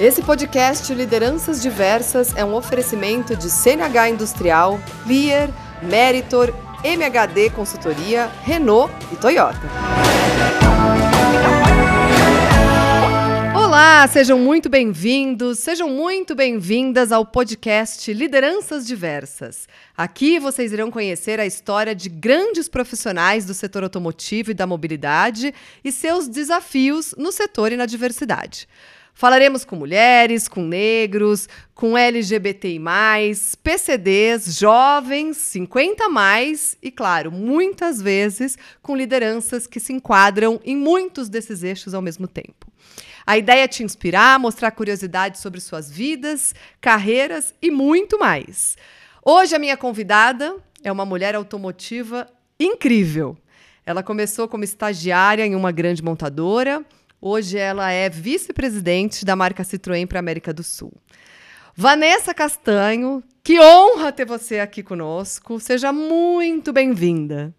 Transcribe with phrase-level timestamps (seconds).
[0.00, 5.50] Esse podcast Lideranças Diversas é um oferecimento de CNH Industrial, Lear,
[5.82, 9.60] Meritor, MHD Consultoria, Renault e Toyota.
[13.54, 19.68] Olá, sejam muito bem-vindos, sejam muito bem-vindas ao podcast Lideranças Diversas.
[19.94, 25.52] Aqui vocês irão conhecer a história de grandes profissionais do setor automotivo e da mobilidade
[25.84, 28.66] e seus desafios no setor e na diversidade.
[29.14, 32.80] Falaremos com mulheres, com negros, com LGBTI,
[33.62, 41.28] PCDs, jovens, 50 mais e, claro, muitas vezes com lideranças que se enquadram em muitos
[41.28, 42.70] desses eixos ao mesmo tempo.
[43.26, 48.76] A ideia é te inspirar, mostrar curiosidade sobre suas vidas, carreiras e muito mais.
[49.24, 52.26] Hoje a minha convidada é uma mulher automotiva
[52.58, 53.36] incrível.
[53.84, 56.84] Ela começou como estagiária em uma grande montadora
[57.22, 60.90] Hoje ela é vice-presidente da marca Citroën para a América do Sul.
[61.76, 65.60] Vanessa Castanho, que honra ter você aqui conosco.
[65.60, 67.54] Seja muito bem-vinda.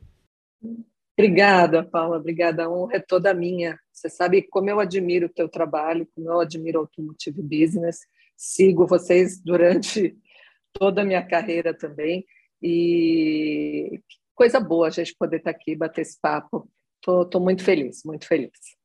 [1.16, 2.18] Obrigada, Paula.
[2.18, 2.66] Obrigada.
[2.66, 3.80] A honra é toda minha.
[3.94, 8.00] Você sabe como eu admiro o teu trabalho, como eu admiro o Automotive Business.
[8.36, 10.18] Sigo vocês durante
[10.74, 12.26] toda a minha carreira também.
[12.60, 14.02] E
[14.34, 16.68] coisa boa a gente poder estar aqui, bater esse papo.
[16.98, 18.81] Estou muito feliz, muito feliz.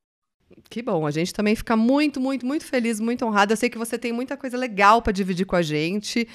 [0.68, 3.52] Que bom, a gente também fica muito, muito, muito feliz, muito honrada.
[3.52, 6.26] Eu sei que você tem muita coisa legal para dividir com a gente.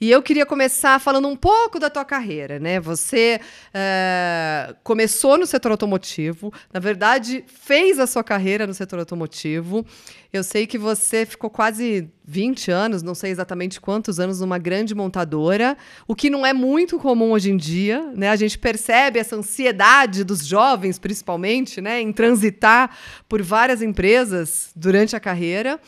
[0.00, 2.78] E eu queria começar falando um pouco da tua carreira, né?
[2.80, 3.40] Você
[3.72, 9.84] é, começou no setor automotivo, na verdade, fez a sua carreira no setor automotivo.
[10.32, 14.94] Eu sei que você ficou quase 20 anos, não sei exatamente quantos anos, numa grande
[14.94, 15.76] montadora,
[16.08, 18.30] o que não é muito comum hoje em dia, né?
[18.30, 22.90] A gente percebe essa ansiedade dos jovens, principalmente, né, em transitar
[23.28, 25.80] por várias empresas durante a carreira.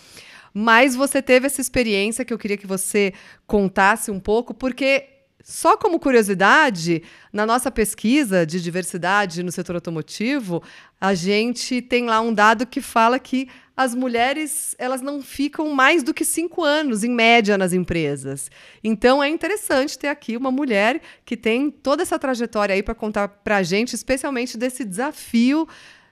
[0.54, 3.12] Mas você teve essa experiência que eu queria que você
[3.46, 5.06] contasse um pouco, porque
[5.42, 10.62] só como curiosidade, na nossa pesquisa de diversidade no setor automotivo,
[11.00, 13.48] a gente tem lá um dado que fala que
[13.78, 18.50] as mulheres elas não ficam mais do que cinco anos, em média, nas empresas.
[18.82, 23.28] Então é interessante ter aqui uma mulher que tem toda essa trajetória aí para contar
[23.28, 25.68] para a gente, especialmente desse desafio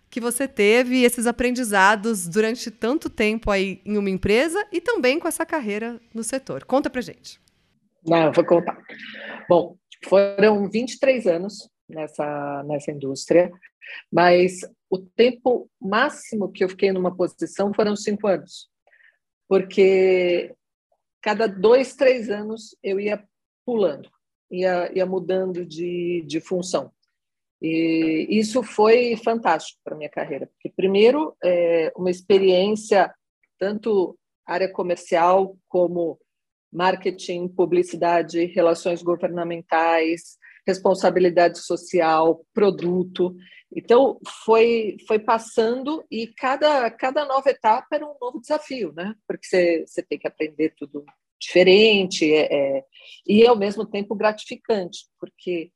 [0.09, 5.27] que você teve esses aprendizados durante tanto tempo aí em uma empresa e também com
[5.27, 6.65] essa carreira no setor.
[6.65, 7.41] Conta pra gente.
[8.07, 8.79] Não, vou contar.
[9.49, 13.51] Bom, foram 23 anos nessa, nessa indústria,
[14.13, 14.61] mas
[14.91, 18.69] o tempo máximo que eu fiquei numa posição foram cinco anos,
[19.49, 20.55] porque
[21.23, 23.23] cada dois, três anos eu ia
[23.65, 24.11] pulando,
[24.51, 26.93] ia, ia mudando de, de função.
[27.61, 33.13] E isso foi fantástico para minha carreira, porque primeiro é uma experiência
[33.59, 36.19] tanto área comercial como
[36.73, 40.37] marketing, publicidade, relações governamentais,
[40.67, 43.35] responsabilidade social, produto.
[43.75, 49.15] Então foi foi passando e cada cada nova etapa era um novo desafio, né?
[49.27, 51.05] Porque você, você tem que aprender tudo
[51.39, 52.85] diferente é, é,
[53.27, 55.71] e ao mesmo tempo gratificante, porque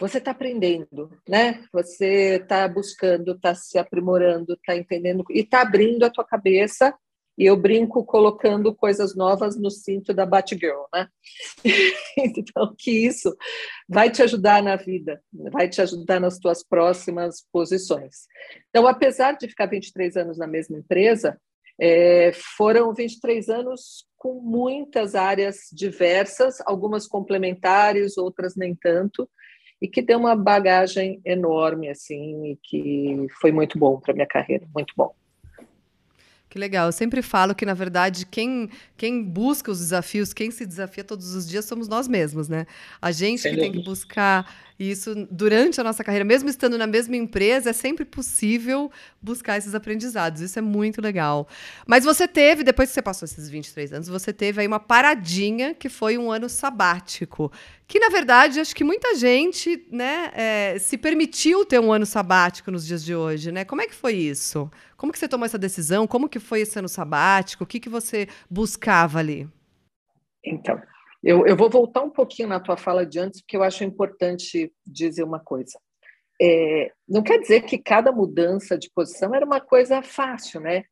[0.00, 1.64] você está aprendendo, né?
[1.72, 6.92] Você está buscando, está se aprimorando, está entendendo e está abrindo a tua cabeça.
[7.38, 11.08] E eu brinco colocando coisas novas no cinto da Batgirl, né?
[12.18, 13.34] então, que isso
[13.88, 18.26] vai te ajudar na vida, vai te ajudar nas tuas próximas posições.
[18.68, 21.38] Então, apesar de ficar 23 anos na mesma empresa,
[21.80, 29.28] é, foram 23 anos com muitas áreas diversas, algumas complementares, outras nem tanto,
[29.80, 34.64] e que deu uma bagagem enorme, assim, e que foi muito bom para minha carreira,
[34.72, 35.12] muito bom.
[36.52, 36.84] Que legal.
[36.84, 41.34] Eu sempre falo que, na verdade, quem, quem busca os desafios, quem se desafia todos
[41.34, 42.66] os dias somos nós mesmos, né?
[43.00, 43.72] A gente Sem que dúvida.
[43.72, 47.72] tem que buscar e isso, durante a nossa carreira, mesmo estando na mesma empresa, é
[47.72, 48.90] sempre possível
[49.22, 50.40] buscar esses aprendizados.
[50.40, 51.46] Isso é muito legal.
[51.86, 55.72] Mas você teve, depois que você passou esses 23 anos, você teve aí uma paradinha
[55.72, 57.52] que foi um ano sabático.
[57.86, 62.72] Que, na verdade, acho que muita gente né, é, se permitiu ter um ano sabático
[62.72, 63.52] nos dias de hoje.
[63.52, 63.64] Né?
[63.64, 64.68] Como é que foi isso?
[64.96, 66.08] Como que você tomou essa decisão?
[66.08, 67.62] Como que foi esse ano sabático?
[67.62, 69.48] O que, que você buscava ali?
[70.44, 70.76] Então,
[71.22, 74.72] eu, eu vou voltar um pouquinho na tua fala de antes, porque eu acho importante
[74.86, 75.78] dizer uma coisa.
[76.40, 80.84] É, não quer dizer que cada mudança de posição era uma coisa fácil, né?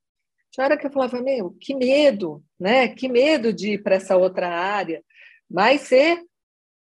[0.52, 2.88] Tinha hora que eu falava, meu, que medo, né?
[2.88, 5.02] Que medo de ir para essa outra área.
[5.50, 6.22] Mas você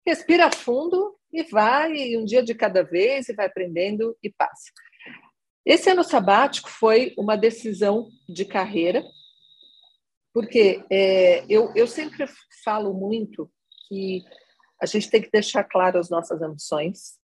[0.06, 4.72] respira fundo e vai, um dia de cada vez, e vai aprendendo e passa.
[5.66, 9.04] Esse ano sabático foi uma decisão de carreira
[10.34, 12.26] Porque é, eu, eu sempre
[12.64, 13.52] falo muito
[13.88, 14.24] que
[14.82, 17.18] a gente tem que deixar claro as nossas ambições,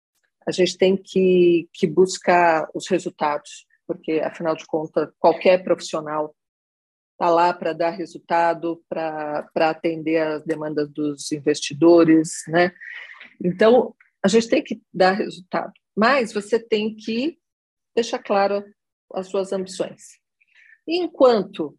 [0.47, 6.35] a gente tem que, que buscar os resultados, porque, afinal de contas, qualquer profissional
[7.13, 12.71] está lá para dar resultado, para atender as demandas dos investidores, né?
[13.43, 17.39] Então, a gente tem que dar resultado, mas você tem que
[17.95, 18.63] deixar claro
[19.13, 20.19] as suas ambições.
[20.87, 21.77] enquanto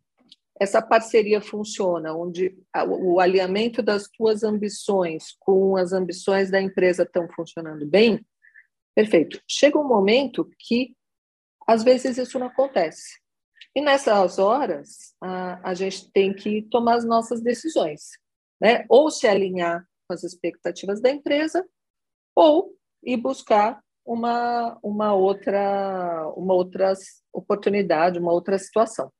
[0.61, 2.57] essa parceria funciona, onde
[2.87, 8.25] o alinhamento das tuas ambições com as ambições da empresa estão funcionando bem,
[8.95, 9.41] perfeito.
[9.49, 10.95] Chega um momento que,
[11.67, 13.21] às vezes, isso não acontece.
[13.75, 18.11] E nessas horas, a, a gente tem que tomar as nossas decisões,
[18.61, 18.85] né?
[18.89, 21.65] Ou se alinhar com as expectativas da empresa,
[22.35, 26.95] ou ir buscar uma, uma outra uma outra
[27.33, 29.13] oportunidade, uma outra situação.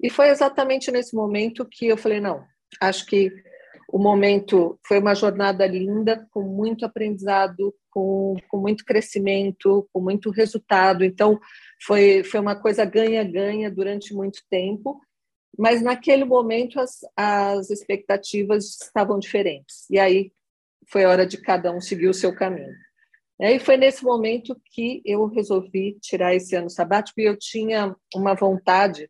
[0.00, 2.44] E foi exatamente nesse momento que eu falei: não,
[2.80, 3.32] acho que
[3.90, 10.30] o momento foi uma jornada linda, com muito aprendizado, com, com muito crescimento, com muito
[10.30, 11.02] resultado.
[11.02, 11.40] Então,
[11.82, 15.00] foi, foi uma coisa ganha-ganha durante muito tempo,
[15.58, 19.88] mas naquele momento as, as expectativas estavam diferentes.
[19.90, 20.32] E aí
[20.92, 22.74] foi hora de cada um seguir o seu caminho.
[23.40, 28.34] E foi nesse momento que eu resolvi tirar esse ano sabático e eu tinha uma
[28.34, 29.08] vontade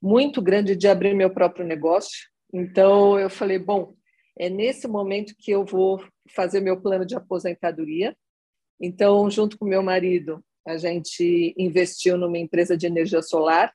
[0.00, 2.28] muito grande de abrir meu próprio negócio.
[2.52, 3.94] Então eu falei, bom,
[4.38, 6.04] é nesse momento que eu vou
[6.34, 8.16] fazer meu plano de aposentadoria.
[8.80, 13.72] Então, junto com meu marido, a gente investiu numa empresa de energia solar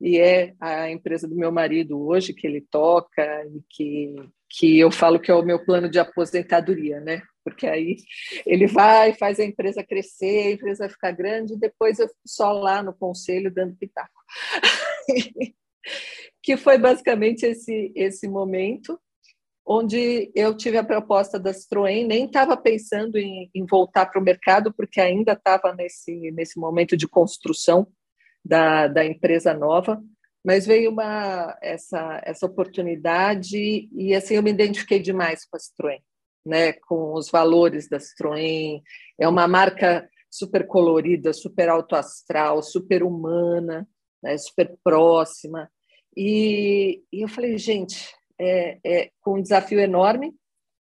[0.00, 4.14] e é a empresa do meu marido hoje que ele toca e que
[4.56, 7.22] que eu falo que é o meu plano de aposentadoria, né?
[7.42, 7.96] Porque aí
[8.46, 12.52] ele vai, faz a empresa crescer, a empresa ficar grande, e depois eu fico só
[12.52, 14.12] lá no conselho dando pitaco.
[16.42, 18.98] que foi basicamente esse, esse momento
[19.66, 24.24] onde eu tive a proposta da Citroën, nem estava pensando em, em voltar para o
[24.24, 27.86] mercado, porque ainda estava nesse, nesse momento de construção
[28.44, 30.02] da, da empresa nova,
[30.44, 36.00] mas veio uma, essa, essa oportunidade e assim eu me identifiquei demais com a Citroën,
[36.44, 38.82] né, com os valores da Citroën,
[39.18, 43.88] é uma marca super colorida, super alto astral, super humana,
[44.24, 45.70] né, super próxima,
[46.16, 50.32] e, e eu falei, gente, é, é, com um desafio enorme,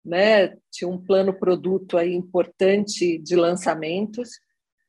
[0.04, 0.56] né?
[0.70, 4.30] Tinha um plano produto aí importante de lançamentos.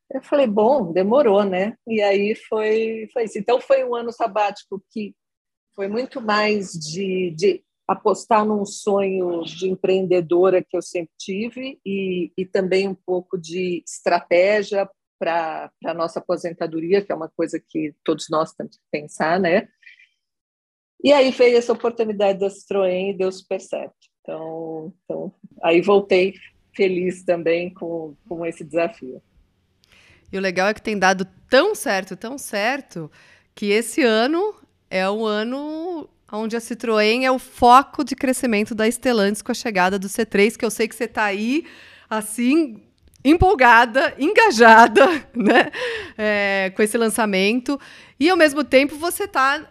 [0.09, 1.75] Eu falei, bom, demorou, né?
[1.87, 3.37] E aí foi, foi isso.
[3.37, 5.13] Então foi um ano sabático que
[5.75, 12.31] foi muito mais de, de apostar num sonho de empreendedora que eu sempre tive e,
[12.37, 14.89] e também um pouco de estratégia
[15.21, 19.67] para a nossa aposentadoria, que é uma coisa que todos nós temos que pensar, né?
[21.03, 23.93] E aí veio essa oportunidade da Citroën e deu super certo.
[24.21, 25.31] Então, então
[25.61, 26.33] aí voltei
[26.75, 29.21] feliz também com, com esse desafio.
[30.31, 33.11] E o legal é que tem dado tão certo, tão certo,
[33.53, 34.55] que esse ano
[34.89, 39.55] é o ano onde a Citroën é o foco de crescimento da Stellantis com a
[39.55, 41.67] chegada do C3, que eu sei que você está aí,
[42.09, 42.81] assim,
[43.23, 45.71] empolgada, engajada, né,
[46.17, 47.79] é, com esse lançamento.
[48.19, 49.61] E, ao mesmo tempo, você está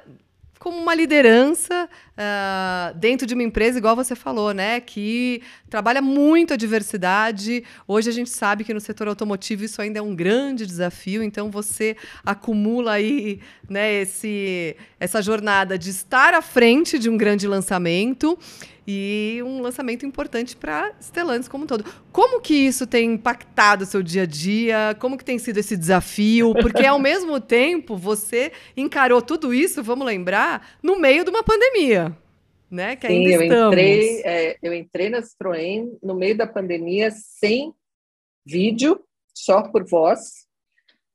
[0.60, 4.78] como uma liderança uh, dentro de uma empresa, igual você falou, né?
[4.78, 7.64] Que trabalha muito a diversidade.
[7.88, 11.50] Hoje a gente sabe que no setor automotivo isso ainda é um grande desafio, então
[11.50, 18.38] você acumula aí né, esse, essa jornada de estar à frente de um grande lançamento
[18.92, 21.84] e um lançamento importante para Stellantis como um todo.
[22.10, 24.96] Como que isso tem impactado o seu dia a dia?
[24.98, 26.52] Como que tem sido esse desafio?
[26.54, 32.16] Porque ao mesmo tempo você encarou tudo isso, vamos lembrar, no meio de uma pandemia.
[32.68, 37.74] Né, que Sim, eu entrei, é, eu entrei na Citroën no meio da pandemia sem
[38.46, 39.02] vídeo,
[39.34, 40.46] só por voz.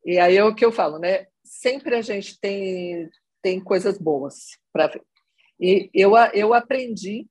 [0.05, 1.27] E aí é o que eu falo, né?
[1.45, 3.09] Sempre a gente tem,
[3.41, 5.01] tem coisas boas para ver.
[5.57, 7.25] E eu, eu aprendi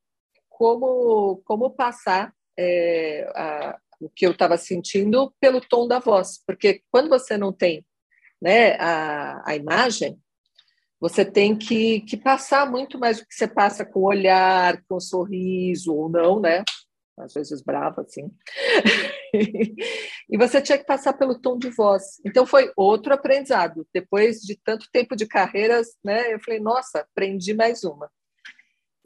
[0.57, 6.83] como, como passar é, a, o que eu estava sentindo pelo tom da voz, porque
[6.91, 7.85] quando você não tem
[8.41, 10.19] né, a, a imagem,
[11.01, 14.97] você tem que, que passar muito mais do que você passa com o olhar, com
[14.97, 16.65] o sorriso, ou não, né?
[17.19, 18.31] Às vezes brava, assim.
[20.31, 22.21] e você tinha que passar pelo tom de voz.
[22.25, 23.87] Então, foi outro aprendizado.
[23.93, 26.33] Depois de tanto tempo de carreiras, né?
[26.33, 28.11] Eu falei, nossa, aprendi mais uma.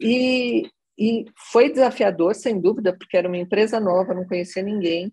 [0.01, 5.13] E, e foi desafiador, sem dúvida, porque era uma empresa nova, não conhecia ninguém,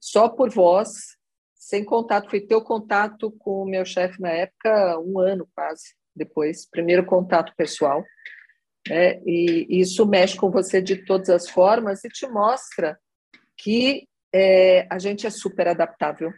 [0.00, 1.16] só por voz,
[1.56, 2.30] sem contato.
[2.30, 7.04] Fui ter o contato com o meu chefe na época, um ano quase depois, primeiro
[7.04, 8.04] contato pessoal.
[8.88, 9.20] Né?
[9.26, 12.98] E isso mexe com você de todas as formas e te mostra
[13.56, 16.32] que é, a gente é super adaptável.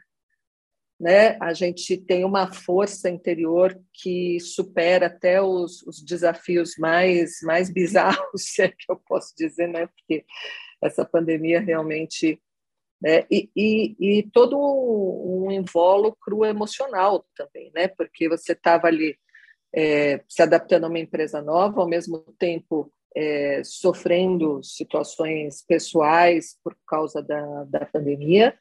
[0.99, 1.37] Né?
[1.41, 8.19] A gente tem uma força interior que supera até os, os desafios mais, mais bizarros,
[8.43, 9.87] se é que eu posso dizer, né?
[9.87, 10.25] porque
[10.83, 12.41] essa pandemia realmente
[13.01, 13.27] né?
[13.31, 17.89] E, e, e, todo um invólucro emocional também, né?
[17.89, 19.19] Porque você estava ali
[19.75, 26.77] é, se adaptando a uma empresa nova, ao mesmo tempo é, sofrendo situações pessoais por
[26.87, 28.59] causa da, da pandemia.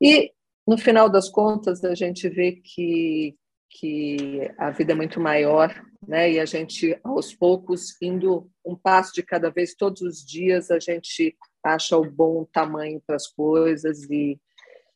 [0.00, 0.32] E,
[0.66, 3.36] no final das contas, a gente vê que,
[3.70, 5.74] que a vida é muito maior,
[6.06, 6.32] né?
[6.32, 10.78] E a gente, aos poucos, indo um passo de cada vez, todos os dias, a
[10.78, 14.38] gente acha o bom tamanho para as coisas e,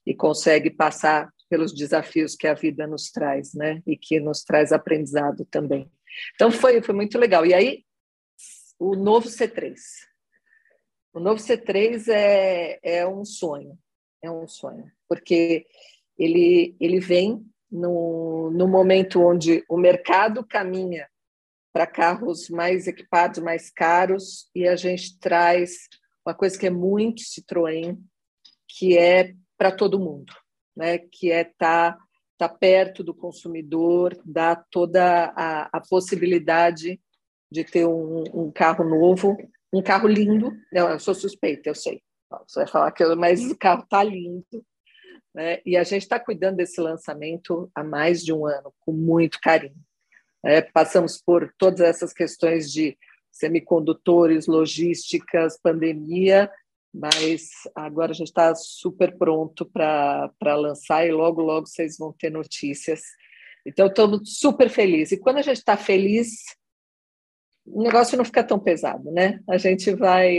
[0.04, 3.82] e consegue passar pelos desafios que a vida nos traz, né?
[3.86, 5.90] E que nos traz aprendizado também.
[6.34, 7.44] Então foi foi muito legal.
[7.44, 7.84] E aí
[8.78, 9.74] o novo C3.
[11.12, 13.78] O novo C3 é, é um sonho,
[14.26, 15.66] é um sonho, porque
[16.18, 21.08] ele ele vem no, no momento onde o mercado caminha
[21.72, 25.88] para carros mais equipados, mais caros, e a gente traz
[26.24, 27.98] uma coisa que é muito Citroën,
[28.66, 30.32] que é para todo mundo,
[30.74, 30.98] né?
[30.98, 31.98] que é estar tá,
[32.38, 37.00] tá perto do consumidor, dar toda a, a possibilidade
[37.50, 39.36] de ter um, um, carro novo,
[39.72, 40.52] um carro lindo.
[40.72, 42.02] Não, eu sou suspeita, eu sei.
[42.46, 44.64] Você vai falar que eu, mas o carro está lindo.
[45.34, 45.60] Né?
[45.66, 49.76] E a gente está cuidando desse lançamento há mais de um ano, com muito carinho.
[50.44, 52.96] É, passamos por todas essas questões de
[53.30, 56.50] semicondutores, logísticas, pandemia,
[56.92, 62.30] mas agora a gente está super pronto para lançar e logo, logo vocês vão ter
[62.30, 63.02] notícias.
[63.66, 65.12] Então, estamos super felizes.
[65.12, 66.30] E quando a gente está feliz,
[67.66, 69.40] o negócio não fica tão pesado, né?
[69.48, 70.32] A gente vai.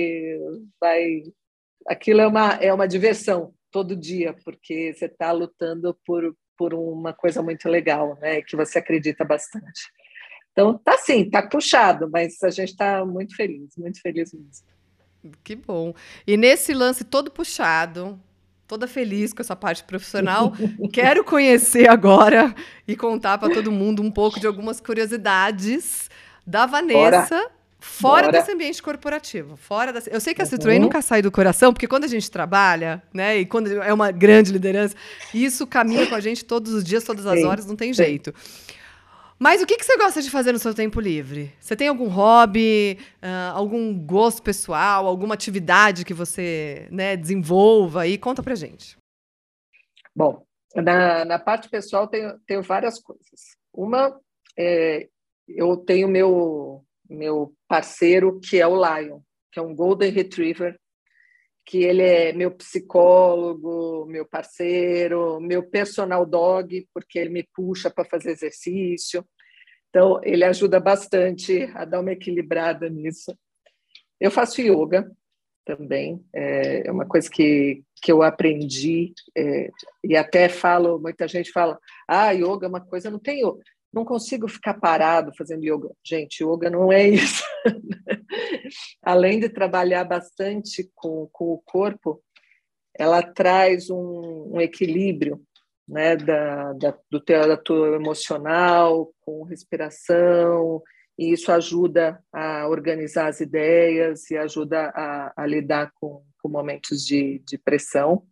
[0.80, 1.24] vai
[1.88, 7.14] aquilo é uma, é uma diversão todo dia, porque você está lutando por, por uma
[7.14, 8.42] coisa muito legal, né?
[8.42, 9.92] Que você acredita bastante.
[10.52, 14.66] Então, tá assim, tá puxado, mas a gente está muito feliz, muito feliz mesmo.
[15.44, 15.94] Que bom.
[16.26, 18.20] E nesse lance todo puxado,
[18.68, 20.52] toda feliz com essa parte profissional,
[20.92, 22.56] quero conhecer agora
[22.88, 26.10] e contar para todo mundo um pouco de algumas curiosidades
[26.46, 27.36] da Vanessa.
[27.36, 27.57] Bora.
[27.88, 28.38] Fora Bora.
[28.38, 30.02] desse ambiente corporativo, fora da...
[30.12, 30.82] Eu sei que a Citroën uhum.
[30.82, 34.52] nunca sai do coração, porque quando a gente trabalha, né, e quando é uma grande
[34.52, 34.96] liderança,
[35.34, 37.46] isso caminha com a gente todos os dias, todas as Sim.
[37.46, 38.04] horas, não tem Sim.
[38.04, 38.34] jeito.
[39.40, 41.52] Mas o que, que você gosta de fazer no seu tempo livre?
[41.60, 48.18] Você tem algum hobby, uh, algum gosto pessoal, alguma atividade que você né, desenvolva aí?
[48.18, 48.98] Conta pra gente.
[50.14, 50.44] Bom,
[50.76, 53.56] na, na parte pessoal tenho, tenho várias coisas.
[53.74, 54.20] Uma,
[54.58, 55.08] é,
[55.48, 59.20] eu tenho meu, meu parceiro que é o Lion,
[59.52, 60.78] que é um Golden Retriever
[61.68, 68.06] que ele é meu psicólogo, meu parceiro, meu personal dog, porque ele me puxa para
[68.06, 69.26] fazer exercício.
[69.90, 73.38] Então, ele ajuda bastante a dar uma equilibrada nisso.
[74.18, 75.12] Eu faço yoga
[75.66, 79.70] também, é uma coisa que, que eu aprendi, é,
[80.02, 83.62] e até falo, muita gente fala, ah, yoga é uma coisa, não tem yoga
[83.94, 85.90] não consigo ficar parado fazendo yoga.
[86.04, 87.44] Gente, yoga não é isso.
[89.02, 92.22] Além de trabalhar bastante com, com o corpo,
[92.98, 95.42] ela traz um, um equilíbrio
[95.88, 100.82] né, da, da, do teu, da tua emocional, com respiração,
[101.18, 107.06] e isso ajuda a organizar as ideias e ajuda a, a lidar com, com momentos
[107.06, 108.24] de, de pressão.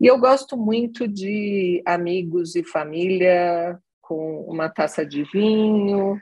[0.00, 6.18] E eu gosto muito de amigos e família, com uma taça de vinho,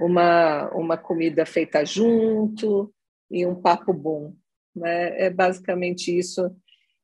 [0.00, 2.92] uma, uma comida feita junto
[3.30, 4.34] e um papo bom.
[4.74, 5.26] Né?
[5.26, 6.50] É basicamente isso.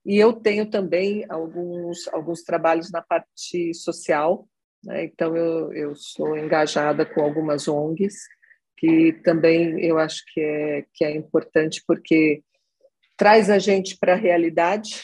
[0.04, 4.48] E eu tenho também alguns, alguns trabalhos na parte social,
[4.82, 5.04] né?
[5.04, 8.14] então eu, eu sou engajada com algumas ONGs,
[8.76, 12.42] que também eu acho que é, que é importante, porque
[13.16, 15.00] traz a gente para a realidade,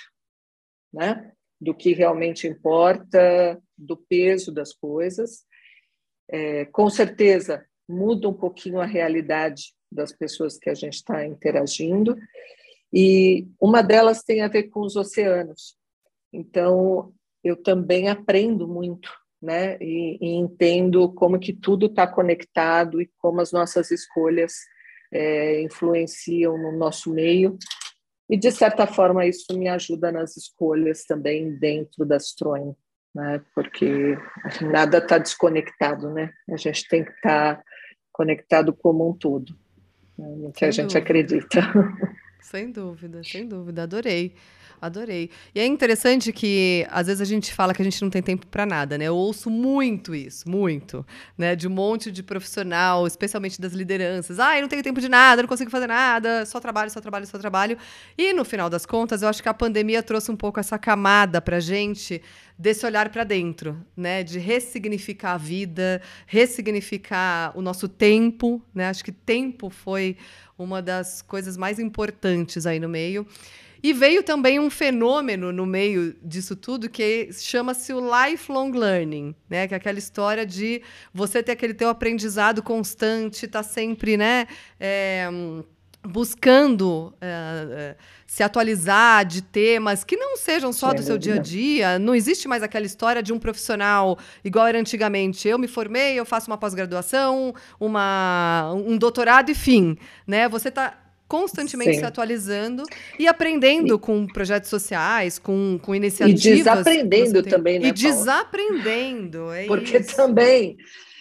[0.92, 1.30] né?
[1.60, 5.44] do que realmente importa, do peso das coisas.
[6.28, 12.16] É, com certeza, muda um pouquinho a realidade das pessoas que a gente está interagindo,
[12.92, 15.76] e uma delas tem a ver com os oceanos.
[16.32, 19.10] Então, eu também aprendo muito,
[19.40, 19.76] né?
[19.80, 24.54] E, e entendo como que tudo está conectado e como as nossas escolhas
[25.12, 27.58] é, influenciam no nosso meio
[28.30, 32.76] e, de certa forma, isso me ajuda nas escolhas também dentro da Citroën,
[33.14, 33.40] né?
[33.54, 34.16] porque
[34.62, 36.32] nada está desconectado, né?
[36.50, 37.62] A gente tem que estar tá
[38.12, 39.54] conectado como um todo,
[40.18, 40.98] né, no que sem a gente dúvida.
[40.98, 41.60] acredita.
[42.42, 44.34] Sem dúvida, sem dúvida, adorei.
[44.80, 45.28] Adorei.
[45.54, 48.46] E é interessante que às vezes a gente fala que a gente não tem tempo
[48.46, 49.04] para nada, né?
[49.04, 51.04] Eu ouço muito isso, muito,
[51.37, 51.54] né?
[51.54, 54.40] De um monte de profissional, especialmente das lideranças.
[54.40, 57.26] Ah, eu não tenho tempo de nada, não consigo fazer nada, só trabalho, só trabalho,
[57.26, 57.76] só trabalho.
[58.16, 61.42] E no final das contas, eu acho que a pandemia trouxe um pouco essa camada
[61.42, 62.22] pra gente
[62.58, 64.22] desse olhar para dentro, né?
[64.22, 68.88] De ressignificar a vida, ressignificar o nosso tempo, né?
[68.88, 70.16] Acho que tempo foi
[70.58, 73.26] uma das coisas mais importantes aí no meio.
[73.82, 79.66] E veio também um fenômeno no meio disso tudo que chama-se o lifelong learning, né?
[79.66, 80.82] Que é aquela história de
[81.12, 84.46] você ter aquele teu aprendizado constante, tá sempre, né?
[84.78, 85.28] É,
[86.02, 87.94] buscando é,
[88.26, 91.99] se atualizar de temas que não sejam só do seu dia a dia.
[91.99, 95.46] Não existe mais aquela história de um profissional igual era antigamente.
[95.46, 99.96] Eu me formei, eu faço uma pós-graduação, uma, um doutorado e fim.
[100.26, 100.49] Né?
[100.49, 101.00] Você está
[101.30, 102.00] constantemente Sim.
[102.00, 102.82] se atualizando
[103.16, 106.44] e aprendendo e, com projetos sociais, com, com iniciativas.
[106.44, 107.87] E desaprendendo também, né?
[107.87, 108.16] E Paula?
[108.16, 110.16] desaprendendo, é Porque isso.
[110.16, 110.76] também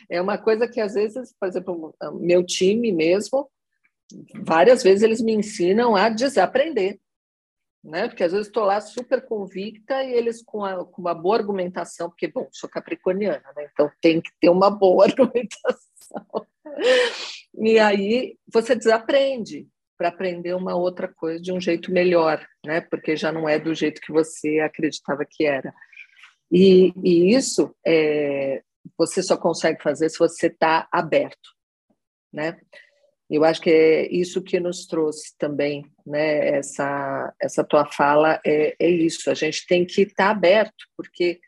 [0.10, 3.48] é uma coisa que às vezes, por exemplo, meu time mesmo,
[4.42, 7.00] várias vezes eles me ensinam a desaprender.
[7.84, 8.08] Né?
[8.08, 12.10] Porque às vezes estou lá super convicta e eles com, a, com, uma boa argumentação,
[12.10, 13.70] porque, bom, sou capricorniana, né?
[13.72, 16.48] então tem que ter uma boa argumentação.
[17.58, 19.68] E aí você desaprende,
[20.00, 22.79] para aprender uma outra coisa de um jeito melhor, né?
[22.79, 25.74] Porque já não é do jeito que você acreditava que era.
[26.50, 28.63] E, e isso é,
[28.98, 31.50] você só consegue fazer se você está aberto,
[32.32, 32.58] né?
[33.29, 36.48] Eu acho que é isso que nos trouxe também, né?
[36.58, 39.29] Essa, essa tua fala é, é isso.
[39.29, 41.41] A gente tem que estar tá aberto, porque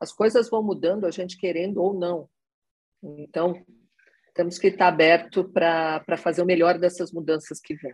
[0.00, 2.26] as coisas vão mudando, a gente querendo ou não.
[3.02, 3.62] Então,
[4.38, 7.92] temos que estar aberto para fazer o melhor dessas mudanças que vêm.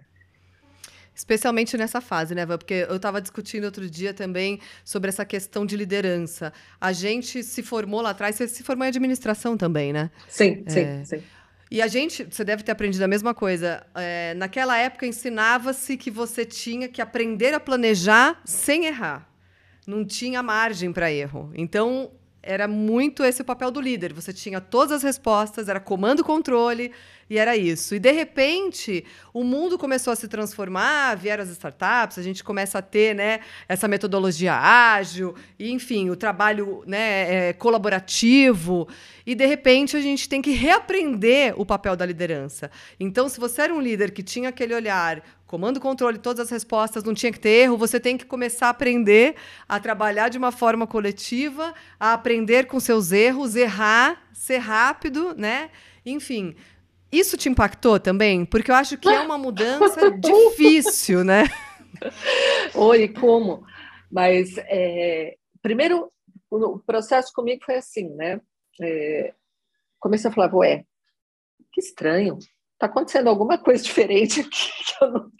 [1.14, 2.58] Especialmente nessa fase, né, Van?
[2.58, 6.52] Porque eu estava discutindo outro dia também sobre essa questão de liderança.
[6.78, 10.10] A gente se formou lá atrás, você se formou em administração também, né?
[10.28, 10.70] Sim, é...
[10.70, 11.22] sim, sim.
[11.70, 13.82] E a gente, você deve ter aprendido a mesma coisa.
[13.94, 19.26] É, naquela época ensinava-se que você tinha que aprender a planejar sem errar.
[19.86, 21.50] Não tinha margem para erro.
[21.54, 22.12] Então,
[22.46, 24.12] era muito esse o papel do líder.
[24.12, 26.92] Você tinha todas as respostas, era comando controle
[27.28, 27.94] e era isso.
[27.94, 32.78] E de repente, o mundo começou a se transformar, vieram as startups, a gente começa
[32.78, 38.86] a ter, né, essa metodologia ágil, e, enfim, o trabalho, né, é, colaborativo.
[39.26, 42.70] E de repente a gente tem que reaprender o papel da liderança.
[43.00, 45.22] Então, se você era um líder que tinha aquele olhar
[45.54, 48.70] comando, controle, todas as respostas, não tinha que ter erro, você tem que começar a
[48.70, 49.36] aprender
[49.68, 55.70] a trabalhar de uma forma coletiva, a aprender com seus erros, errar, ser rápido, né?
[56.04, 56.56] Enfim,
[57.12, 58.44] isso te impactou também?
[58.44, 61.44] Porque eu acho que é uma mudança difícil, né?
[62.74, 63.64] Oi, como?
[64.10, 66.10] Mas, é, primeiro,
[66.50, 68.40] o processo comigo foi assim, né?
[68.82, 69.32] É,
[70.00, 70.84] comecei a falar, ué,
[71.72, 72.40] que estranho,
[72.74, 74.50] está acontecendo alguma coisa diferente aqui
[74.84, 75.30] que eu, não,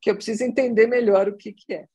[0.00, 1.86] que eu preciso entender melhor o que, que é.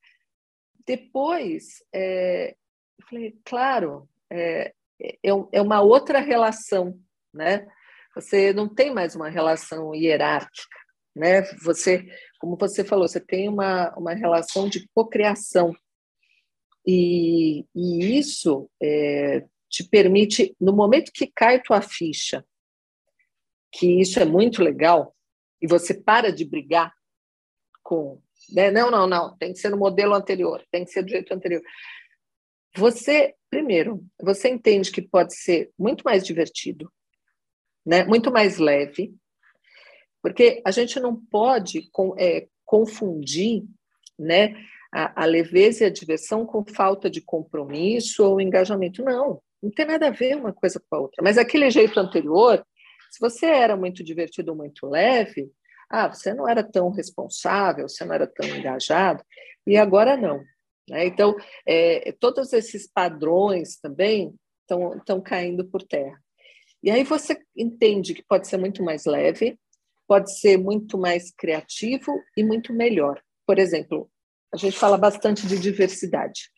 [0.85, 2.55] Depois, é,
[2.97, 6.99] eu falei, claro, é, é, é uma outra relação,
[7.33, 7.67] né?
[8.15, 10.77] Você não tem mais uma relação hierárquica,
[11.15, 11.43] né?
[11.63, 12.07] Você,
[12.39, 15.75] como você falou, você tem uma, uma relação de cocriação.
[16.85, 22.43] E, e isso é, te permite, no momento que cai tua ficha
[23.71, 25.15] que isso é muito legal
[25.61, 26.93] e você para de brigar
[27.83, 28.71] com, né?
[28.71, 31.61] não, não, não, tem que ser no modelo anterior, tem que ser do jeito anterior.
[32.75, 36.91] Você, primeiro, você entende que pode ser muito mais divertido,
[37.85, 38.03] né?
[38.03, 39.13] Muito mais leve,
[40.21, 43.63] porque a gente não pode é, confundir,
[44.17, 44.55] né?
[44.91, 49.03] A, a leveza e a diversão com falta de compromisso ou engajamento.
[49.03, 51.23] Não, não tem nada a ver uma coisa com a outra.
[51.23, 52.63] Mas aquele jeito anterior
[53.09, 55.51] se você era muito divertido, muito leve,
[55.89, 59.23] ah, você não era tão responsável, você não era tão engajado,
[59.65, 60.43] e agora não.
[60.87, 61.05] Né?
[61.05, 66.19] Então, é, todos esses padrões também estão caindo por terra.
[66.81, 69.59] E aí você entende que pode ser muito mais leve,
[70.07, 73.21] pode ser muito mais criativo e muito melhor.
[73.45, 74.09] Por exemplo,
[74.53, 76.49] a gente fala bastante de diversidade.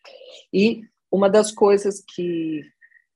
[0.53, 2.61] E uma das coisas que,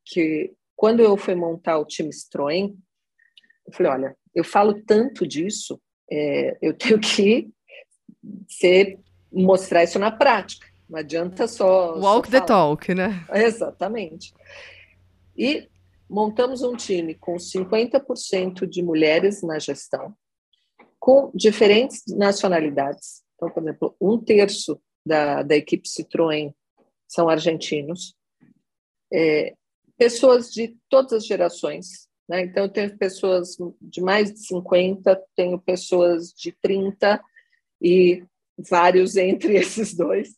[0.06, 2.78] que quando eu fui montar o time Stroen,
[3.68, 5.80] eu falei, olha, eu falo tanto disso,
[6.12, 7.50] é, eu tenho que
[8.48, 9.00] ser,
[9.32, 10.68] mostrar isso na prática.
[10.90, 11.98] Não adianta só.
[11.98, 13.26] Walk só the talk, né?
[13.34, 14.34] Exatamente.
[15.36, 15.68] E
[16.10, 20.16] montamos um time com 50% de mulheres na gestão,
[21.00, 23.24] com diferentes nacionalidades.
[23.36, 26.54] Então, por exemplo, um terço da, da equipe Citroën
[27.08, 28.16] são argentinos,
[29.12, 29.54] é,
[29.98, 32.05] pessoas de todas as gerações.
[32.28, 32.42] Né?
[32.42, 37.24] Então, eu tenho pessoas de mais de 50, tenho pessoas de 30
[37.82, 38.26] e
[38.58, 40.36] vários entre esses dois.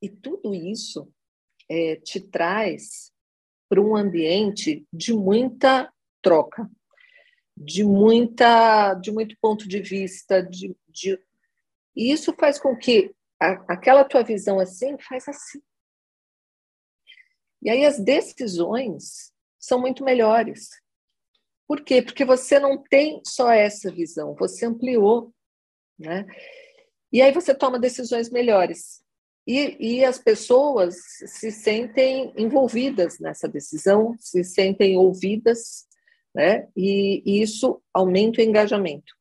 [0.00, 1.10] E tudo isso
[1.68, 3.12] é, te traz
[3.68, 6.70] para um ambiente de muita troca,
[7.56, 11.18] de muita, de muito ponto de vista, de, de...
[11.96, 15.60] e isso faz com que a, aquela tua visão assim faz assim.
[17.62, 19.32] E aí as decisões
[19.66, 20.70] são muito melhores.
[21.66, 22.00] Por quê?
[22.00, 25.32] Porque você não tem só essa visão, você ampliou,
[25.98, 26.24] né?
[27.12, 29.02] E aí você toma decisões melhores.
[29.46, 35.86] E, e as pessoas se sentem envolvidas nessa decisão, se sentem ouvidas,
[36.34, 36.68] né?
[36.76, 39.14] E, e isso aumenta o engajamento,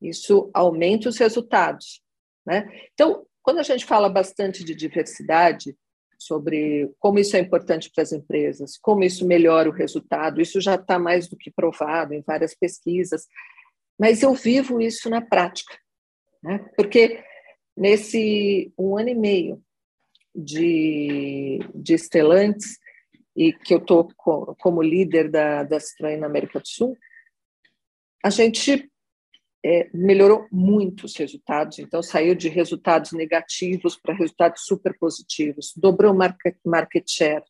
[0.00, 2.02] isso aumenta os resultados,
[2.46, 2.68] né?
[2.94, 5.76] Então, quando a gente fala bastante de diversidade,
[6.18, 10.74] sobre como isso é importante para as empresas, como isso melhora o resultado, isso já
[10.74, 13.26] está mais do que provado em várias pesquisas,
[13.98, 15.76] mas eu vivo isso na prática,
[16.42, 16.58] né?
[16.76, 17.22] porque
[17.76, 19.62] nesse um ano e meio
[20.34, 22.78] de, de Estelantes,
[23.36, 24.08] e que eu estou
[24.58, 26.96] como líder da, da Citroën na América do Sul,
[28.24, 28.90] a gente
[29.66, 36.14] é, melhorou muito os resultados, então saiu de resultados negativos para resultados super positivos, dobrou
[36.14, 37.42] market, market share.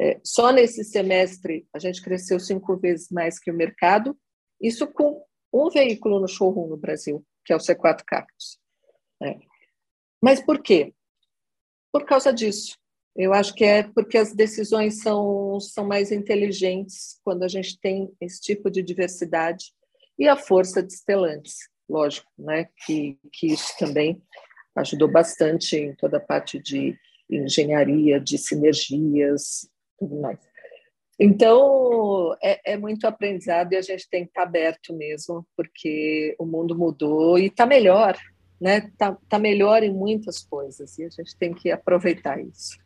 [0.00, 4.16] É, só nesse semestre a gente cresceu cinco vezes mais que o mercado,
[4.62, 5.20] isso com
[5.52, 8.60] um veículo no showroom no Brasil, que é o C4 Cactus.
[9.20, 9.36] É.
[10.22, 10.94] Mas por quê?
[11.92, 12.78] Por causa disso.
[13.16, 18.14] Eu acho que é porque as decisões são, são mais inteligentes quando a gente tem
[18.20, 19.72] esse tipo de diversidade
[20.18, 21.56] e a força de Stellantis,
[21.88, 22.68] lógico, né?
[22.84, 24.22] que, que isso também
[24.76, 26.96] ajudou bastante em toda a parte de
[27.30, 30.38] engenharia, de sinergias, tudo mais.
[31.20, 36.46] Então, é, é, muito aprendizado e a gente tem que estar aberto mesmo, porque o
[36.46, 38.16] mundo mudou e está melhor
[38.60, 38.90] né?
[38.96, 42.76] Tá, tá melhor em muitas coisas e a gente tem que aproveitar isso.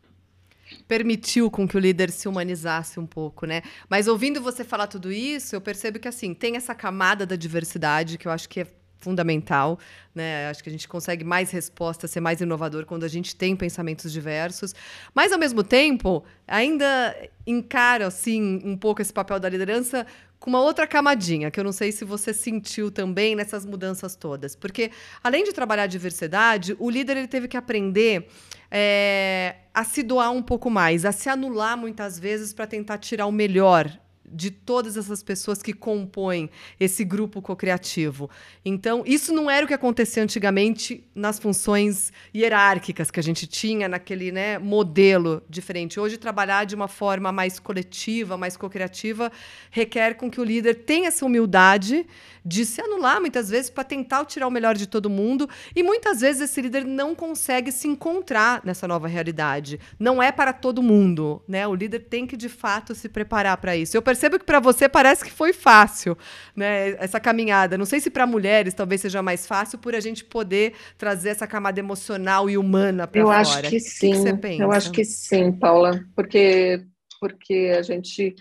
[0.87, 3.63] Permitiu com que o líder se humanizasse um pouco, né?
[3.89, 8.19] Mas ouvindo você falar tudo isso, eu percebo que assim tem essa camada da diversidade
[8.19, 8.67] que eu acho que é
[9.03, 9.79] fundamental,
[10.15, 10.49] né?
[10.49, 14.13] Acho que a gente consegue mais respostas, ser mais inovador quando a gente tem pensamentos
[14.13, 14.75] diversos.
[15.15, 17.15] Mas ao mesmo tempo, ainda
[17.47, 20.07] encara assim um pouco esse papel da liderança
[20.43, 24.57] com uma outra camadinha, que eu não sei se você sentiu também nessas mudanças todas.
[24.57, 24.91] Porque,
[25.23, 28.27] além de trabalhar a diversidade, o líder ele teve que aprender
[28.69, 33.27] é, a se doar um pouco mais, a se anular muitas vezes para tentar tirar
[33.27, 33.97] o melhor
[34.33, 38.31] de todas essas pessoas que compõem esse grupo co-criativo.
[38.65, 43.89] Então, isso não era o que acontecia antigamente nas funções hierárquicas que a gente tinha
[43.89, 46.01] naquele né, modelo diferente.
[46.01, 49.31] Hoje, trabalhar de uma forma mais coletiva, mais co-criativa,
[49.71, 52.07] requer com que o líder tenha essa humildade
[52.45, 55.49] de se anular muitas vezes para tentar tirar o melhor de todo mundo.
[55.75, 59.79] E muitas vezes esse líder não consegue se encontrar nessa nova realidade.
[59.99, 61.67] Não é para todo mundo, né?
[61.67, 63.97] O líder tem que de fato se preparar para isso.
[63.97, 66.17] Eu percebo que para você parece que foi fácil,
[66.55, 66.91] né?
[66.99, 67.79] Essa caminhada.
[67.79, 71.47] Não sei se para mulheres talvez seja mais fácil por a gente poder trazer essa
[71.47, 73.37] camada emocional e humana para fora.
[73.37, 74.25] Eu acho que sim.
[74.25, 76.85] Que que Eu acho que sim, Paula, porque
[77.21, 78.35] porque a gente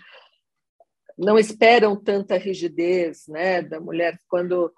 [1.16, 4.72] não esperam tanta rigidez né, da mulher quando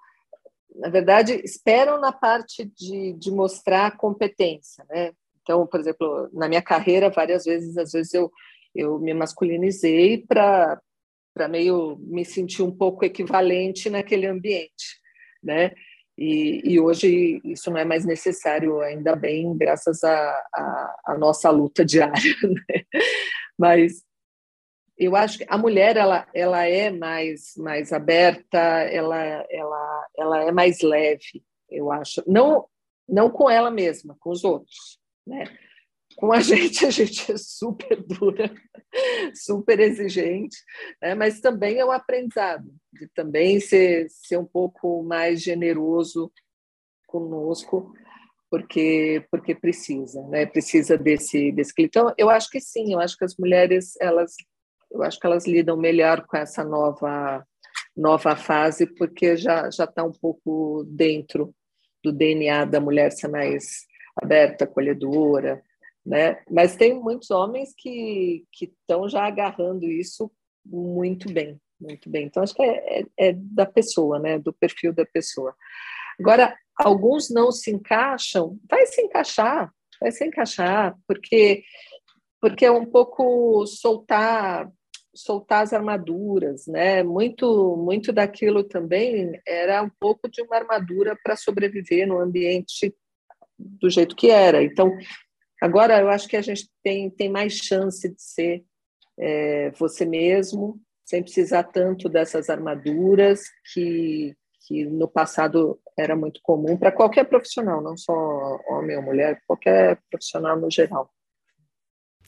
[0.75, 6.61] na verdade esperam na parte de, de mostrar competência né então por exemplo na minha
[6.61, 8.31] carreira várias vezes às vezes eu
[8.75, 10.79] eu me masculinizei para
[11.35, 14.99] para meio me sentir um pouco equivalente naquele ambiente
[15.43, 15.71] né
[16.17, 22.13] e, e, hoje isso não é mais necessário, ainda bem, graças à nossa luta diária.
[22.69, 22.85] Né?
[23.57, 24.03] Mas
[24.97, 30.51] eu acho que a mulher ela, ela é mais, mais aberta, ela, ela, ela é
[30.51, 32.23] mais leve, eu acho.
[32.25, 32.65] Não,
[33.07, 34.99] não com ela mesma, com os outros.
[35.27, 35.45] Né?
[36.17, 38.53] Com a gente, a gente é super dura,
[39.33, 40.57] super exigente,
[41.01, 41.13] né?
[41.15, 46.31] mas também é um aprendizado, de também ser, ser um pouco mais generoso
[47.05, 47.93] conosco,
[48.49, 50.45] porque porque precisa, né?
[50.45, 54.33] Precisa desse desse Então, eu acho que sim, eu acho que as mulheres elas
[54.91, 57.45] eu acho que elas lidam melhor com essa nova
[57.95, 61.53] nova fase porque já já está um pouco dentro
[62.03, 63.85] do DNA da mulher ser mais
[64.21, 65.61] aberta, acolhedora,
[66.05, 66.41] né?
[66.49, 70.31] Mas tem muitos homens que estão já agarrando isso
[70.65, 72.25] muito bem, muito bem.
[72.25, 74.37] Então, acho que é, é, é, da pessoa, né?
[74.37, 75.55] Do perfil da pessoa.
[76.19, 81.63] Agora, alguns não se encaixam, vai se encaixar, vai se encaixar, porque
[82.41, 84.71] porque é um pouco soltar
[85.15, 87.01] soltar as armaduras, né?
[87.01, 92.93] Muito muito daquilo também era um pouco de uma armadura para sobreviver no ambiente
[93.57, 94.61] do jeito que era.
[94.61, 94.91] Então,
[95.61, 98.65] agora eu acho que a gente tem tem mais chance de ser
[99.17, 104.35] é, você mesmo, sem precisar tanto dessas armaduras que
[104.67, 108.13] que no passado era muito comum para qualquer profissional, não só
[108.67, 111.09] homem ou mulher, qualquer profissional no geral.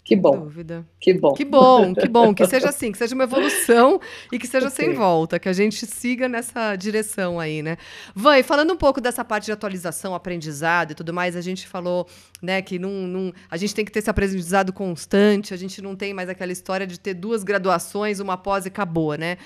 [0.08, 0.40] Que bom.
[0.40, 0.88] Dúvida.
[1.02, 1.34] Que bom.
[1.34, 2.34] Que bom, que bom.
[2.34, 4.00] Que seja assim, que seja uma evolução
[4.32, 7.76] e que seja sem volta, que a gente siga nessa direção aí, né?
[8.16, 12.08] Vai, falando um pouco dessa parte de atualização, aprendizado e tudo mais, a gente falou,
[12.42, 15.94] né, que não, não, a gente tem que ter esse aprendizado constante, a gente não
[15.94, 19.38] tem mais aquela história de ter duas graduações, uma pós e acabou, né?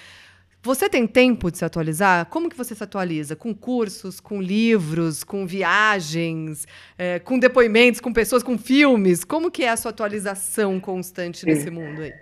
[0.63, 2.27] Você tem tempo de se atualizar?
[2.27, 3.35] Como que você se atualiza?
[3.35, 9.23] Com cursos, com livros, com viagens, é, com depoimentos, com pessoas, com filmes?
[9.23, 12.13] Como que é a sua atualização constante nesse mundo aí?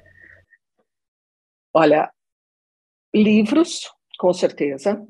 [1.73, 2.10] Olha,
[3.13, 3.82] livros,
[4.17, 5.06] com certeza.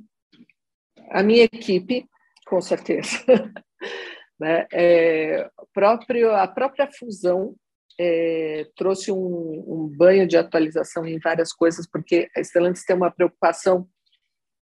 [1.12, 2.08] A minha equipe,
[2.48, 3.24] com certeza.
[4.40, 4.66] né?
[4.74, 7.56] é, próprio, a própria fusão
[8.00, 13.12] é, trouxe um, um, banho de atualização em várias coisas, porque a Stellantis tem uma
[13.12, 13.90] preocupação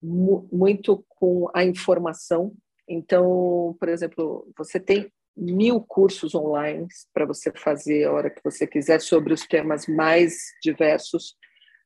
[0.00, 2.54] mu muito com a informação.
[2.88, 8.64] Então, por exemplo, você tem mil cursos online para você fazer a hora que você
[8.64, 11.34] quiser sobre os temas mais diversos,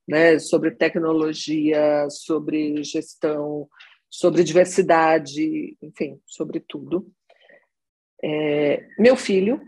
[0.07, 0.39] né?
[0.39, 3.67] sobre tecnologia, sobre gestão,
[4.11, 7.11] sobre diversidade, enfim, sobre tudo.
[8.23, 9.59] É, meu filho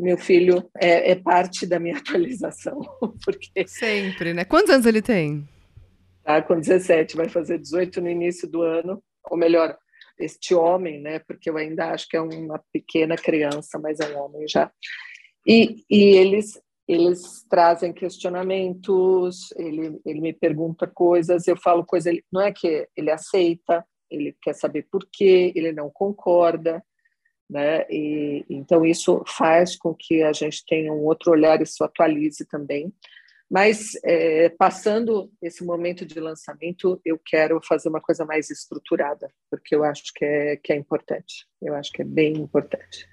[0.00, 2.80] meu filho é, é, parte da minha atualização.
[3.24, 3.66] Porque...
[3.66, 4.44] Sempre, né?
[4.44, 5.48] Quantos anos ele tem?
[6.24, 9.76] Tá com 17, vai fazer 18 no início do ano, ou melhor,
[10.18, 11.18] este homem, né?
[11.20, 14.70] Porque eu ainda acho que é uma pequena criança, mas é um homem já.
[15.46, 16.60] E, e eles
[16.90, 23.12] eles trazem questionamentos, ele, ele me pergunta coisas, eu falo coisas, não é que ele
[23.12, 26.82] aceita, ele quer saber por quê, ele não concorda,
[27.50, 27.84] né?
[27.90, 32.46] E, então isso faz com que a gente tenha um outro olhar e se atualize
[32.46, 32.92] também.
[33.50, 39.74] Mas é, passando esse momento de lançamento, eu quero fazer uma coisa mais estruturada, porque
[39.74, 41.46] eu acho que é, que é importante.
[41.60, 43.08] Eu acho que é bem importante.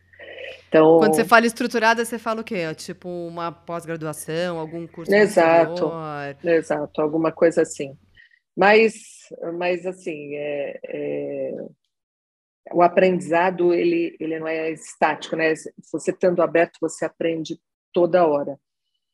[0.69, 2.73] Então, Quando você fala estruturada, você fala o quê?
[2.76, 5.91] Tipo uma pós-graduação, algum curso Exato,
[6.43, 7.97] exato, alguma coisa assim.
[8.56, 8.93] Mas,
[9.58, 11.52] mas assim, é, é
[12.71, 15.53] o aprendizado ele, ele não é estático, né?
[15.91, 17.60] Você estando aberto, você aprende
[17.93, 18.60] toda hora.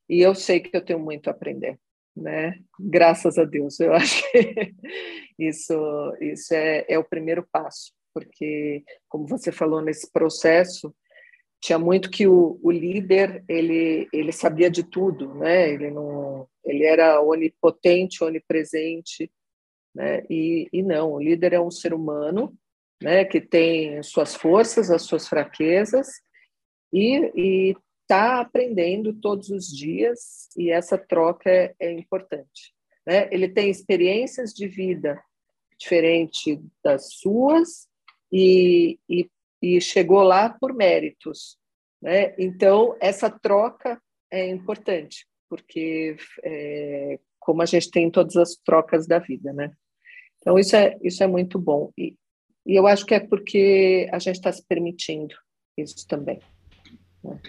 [0.09, 1.79] E eu sei que eu tenho muito a aprender,
[2.15, 2.59] né?
[2.79, 3.79] Graças a Deus.
[3.79, 4.73] Eu acho que
[5.39, 5.73] isso,
[6.21, 10.93] isso é, é o primeiro passo, porque, como você falou nesse processo,
[11.61, 15.69] tinha muito que o, o líder ele, ele sabia de tudo, né?
[15.69, 19.31] Ele não, ele era onipotente, onipresente,
[19.95, 20.23] né?
[20.29, 22.53] E, e não, o líder é um ser humano
[23.03, 26.07] né, que tem suas forças, as suas fraquezas,
[26.91, 32.73] e está aprendendo todos os dias, e essa troca é, é importante.
[33.05, 33.27] Né?
[33.31, 35.21] Ele tem experiências de vida
[35.77, 37.87] diferente das suas
[38.31, 39.29] e, e,
[39.61, 41.57] e chegou lá por méritos.
[42.01, 42.33] Né?
[42.37, 49.19] Então, essa troca é importante, porque é, como a gente tem todas as trocas da
[49.19, 49.73] vida, né?
[50.39, 51.91] Então, isso é, isso é muito bom.
[51.97, 52.15] E,
[52.65, 55.36] e eu acho que é porque a gente está se permitindo
[55.78, 56.39] isso também.
[57.23, 57.39] Né?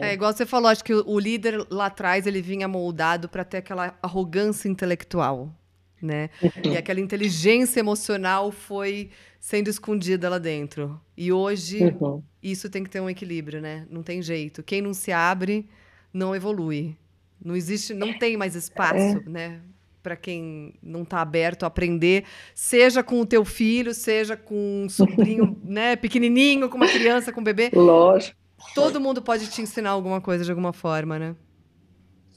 [0.00, 3.58] É igual você falou, acho que o líder lá atrás ele vinha moldado para ter
[3.58, 5.52] aquela arrogância intelectual,
[6.00, 6.30] né?
[6.40, 6.72] Uhum.
[6.72, 11.00] E aquela inteligência emocional foi sendo escondida lá dentro.
[11.16, 12.22] E hoje uhum.
[12.42, 13.86] isso tem que ter um equilíbrio, né?
[13.90, 14.62] Não tem jeito.
[14.62, 15.68] Quem não se abre
[16.12, 16.96] não evolui.
[17.44, 19.28] Não existe, não tem mais espaço, é.
[19.28, 19.60] né?
[20.08, 24.88] Para quem não está aberto a aprender, seja com o teu filho, seja com um
[24.88, 27.70] sobrinho, né, pequenininho, com uma criança, com um bebê.
[27.74, 28.34] Lógico.
[28.74, 31.36] Todo mundo pode te ensinar alguma coisa de alguma forma, né?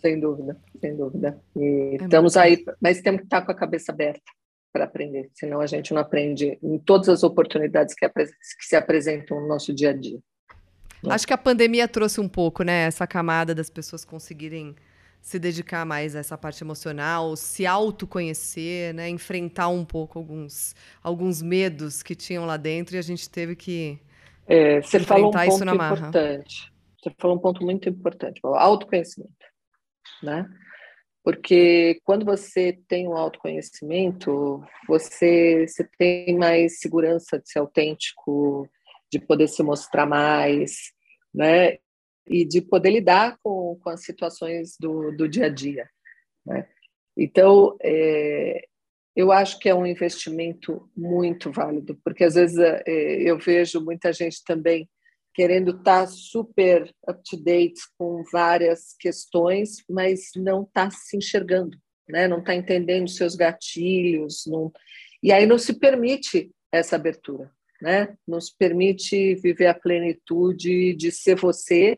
[0.02, 1.42] Sem dúvida, sem dúvida.
[1.56, 4.22] E é estamos aí, mas temos que estar com a cabeça aberta
[4.74, 9.40] para aprender, senão a gente não aprende em todas as oportunidades que, que se apresentam
[9.40, 10.20] no nosso dia a dia.
[11.08, 14.76] Acho que a pandemia trouxe um pouco, né, essa camada das pessoas conseguirem
[15.22, 19.08] se dedicar mais a essa parte emocional, se autoconhecer, né?
[19.08, 24.00] enfrentar um pouco alguns, alguns medos que tinham lá dentro e a gente teve que
[24.48, 26.74] É, você falou um ponto importante.
[27.02, 29.34] Você falou um ponto muito importante, o autoconhecimento,
[30.22, 30.48] né?
[31.24, 38.68] Porque quando você tem o um autoconhecimento, você, você tem mais segurança de ser autêntico,
[39.12, 40.92] de poder se mostrar mais,
[41.34, 41.78] né?
[42.32, 45.90] E de poder lidar com, com as situações do, do dia a dia,
[46.46, 46.68] né?
[47.18, 48.66] Então, é,
[49.16, 54.14] eu acho que é um investimento muito válido, porque às vezes é, eu vejo muita
[54.14, 54.90] gente também
[55.34, 62.28] querendo estar tá super up-to-date com várias questões, mas não está se enxergando, né?
[62.28, 64.72] não está entendendo seus gatilhos, não...
[65.24, 68.16] e aí não se permite essa abertura, né?
[68.28, 71.98] não se permite viver a plenitude de ser você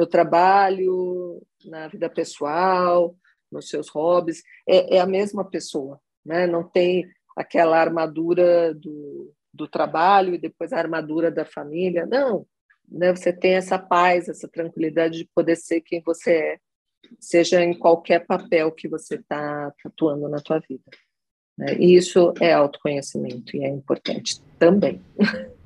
[0.00, 3.14] no trabalho, na vida pessoal,
[3.52, 6.46] nos seus hobbies, é, é a mesma pessoa, né?
[6.46, 12.46] não tem aquela armadura do, do trabalho e depois a armadura da família, não,
[12.88, 13.14] né?
[13.14, 16.58] você tem essa paz, essa tranquilidade de poder ser quem você é,
[17.18, 20.90] seja em qualquer papel que você está atuando na tua vida.
[21.58, 21.76] Né?
[21.78, 25.02] E isso é autoconhecimento e é importante também.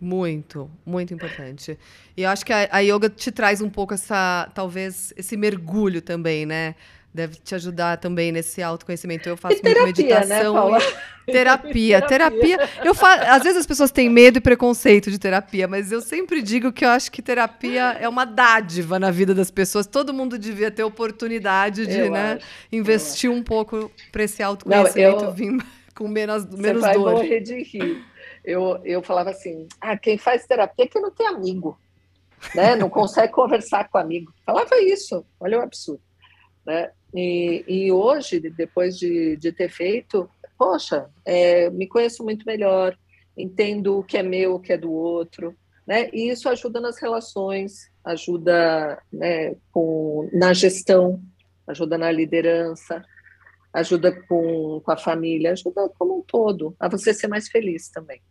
[0.00, 1.78] Muito, muito importante.
[2.16, 6.00] E eu acho que a, a yoga te traz um pouco essa, talvez, esse mergulho
[6.00, 6.74] também, né?
[7.12, 9.28] deve te ajudar também nesse autoconhecimento.
[9.28, 10.70] Eu faço terapia, muito né, meditação.
[10.72, 10.78] Né,
[11.26, 12.68] terapia, terapia.
[12.84, 16.42] Eu falo, às vezes as pessoas têm medo e preconceito de terapia, mas eu sempre
[16.42, 19.86] digo que eu acho que terapia é uma dádiva na vida das pessoas.
[19.86, 25.30] Todo mundo devia ter oportunidade de, né, acho, investir um pouco para esse autoconhecimento Não,
[25.30, 25.58] eu, vir
[25.94, 27.04] com menos, menos você dor.
[27.04, 28.04] Vai morrer de rir.
[28.48, 31.78] Eu, eu falava assim: ah, quem faz terapia é que não tem amigo.
[32.54, 32.74] Né?
[32.76, 34.32] Não consegue conversar com amigo.
[34.46, 36.00] Falava isso, olha o absurdo.
[36.64, 36.90] Né?
[37.14, 42.96] E, e hoje, depois de, de ter feito, poxa, é, me conheço muito melhor,
[43.36, 45.54] entendo o que é meu, o que é do outro,
[45.86, 46.08] né?
[46.10, 51.22] E isso ajuda nas relações, ajuda né, com, na gestão,
[51.66, 53.04] ajuda na liderança,
[53.74, 58.22] ajuda com, com a família, ajuda como um todo, a você ser mais feliz também.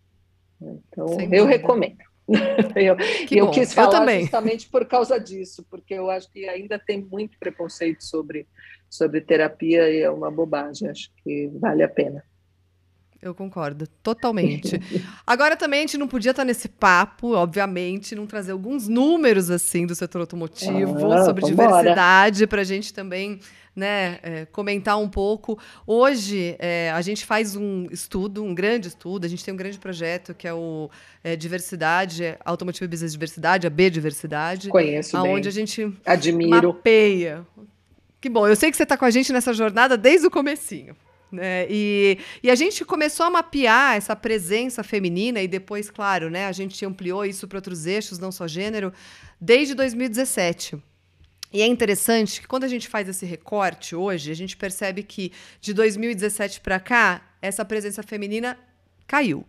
[0.62, 1.48] Então, Sem eu dúvida.
[1.48, 1.98] recomendo.
[2.76, 2.98] eu,
[3.32, 7.38] eu quis falar eu justamente por causa disso, porque eu acho que ainda tem muito
[7.39, 8.46] preconceito sobre,
[8.89, 10.89] sobre terapia e é uma bobagem.
[10.89, 12.24] Acho que vale a pena.
[13.22, 14.80] Eu concordo, totalmente.
[15.26, 19.88] Agora também a gente não podia estar nesse papo, obviamente, não trazer alguns números assim
[19.88, 23.39] do setor automotivo ah, sobre diversidade para a gente também
[23.78, 25.60] né, é, comentar um pouco.
[25.86, 29.78] Hoje, é, a gente faz um estudo, um grande estudo, a gente tem um grande
[29.78, 30.90] projeto que é o
[31.24, 34.70] é, Diversidade, Automotive Business Diversidade, a B Diversidade.
[34.70, 35.50] Conheço onde bem.
[35.50, 36.70] a gente Admiro.
[36.70, 37.46] mapeia.
[38.20, 40.96] Que bom, eu sei que você está com a gente nessa jornada desde o comecinho.
[41.32, 41.68] Né?
[41.70, 46.52] E, e a gente começou a mapear essa presença feminina e depois, claro, né, a
[46.52, 48.92] gente ampliou isso para outros eixos, não só gênero,
[49.40, 50.82] desde 2017.
[51.52, 55.32] E é interessante que quando a gente faz esse recorte hoje, a gente percebe que
[55.62, 58.58] de 2017 para cá, essa presença feminina
[59.06, 59.46] caiu.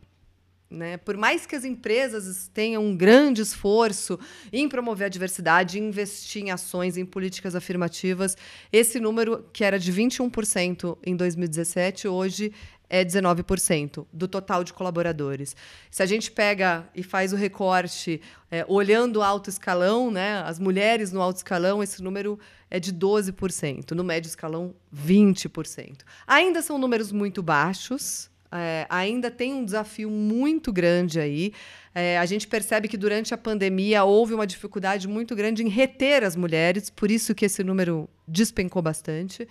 [0.71, 0.99] Né?
[0.99, 4.19] Por mais que as empresas tenham um grande esforço
[4.53, 8.37] em promover a diversidade, investir em ações, em políticas afirmativas,
[8.71, 12.53] esse número, que era de 21% em 2017, hoje
[12.91, 15.55] é 19% do total de colaboradores.
[15.91, 18.21] Se a gente pega e faz o recorte
[18.51, 22.39] é, olhando alto escalão, né, as mulheres no alto escalão, esse número
[22.71, 25.99] é de 12%, no médio escalão, 20%.
[26.27, 31.53] Ainda são números muito baixos, é, ainda tem um desafio muito grande aí.
[31.95, 36.25] É, a gente percebe que durante a pandemia houve uma dificuldade muito grande em reter
[36.25, 39.47] as mulheres, por isso que esse número despencou bastante.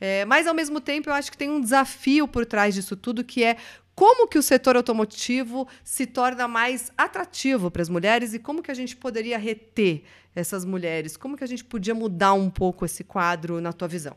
[0.00, 3.24] É, mas, ao mesmo tempo, eu acho que tem um desafio por trás disso tudo,
[3.24, 3.56] que é
[3.94, 8.70] como que o setor automotivo se torna mais atrativo para as mulheres e como que
[8.70, 10.04] a gente poderia reter
[10.36, 11.16] essas mulheres?
[11.16, 14.16] Como que a gente podia mudar um pouco esse quadro na tua visão?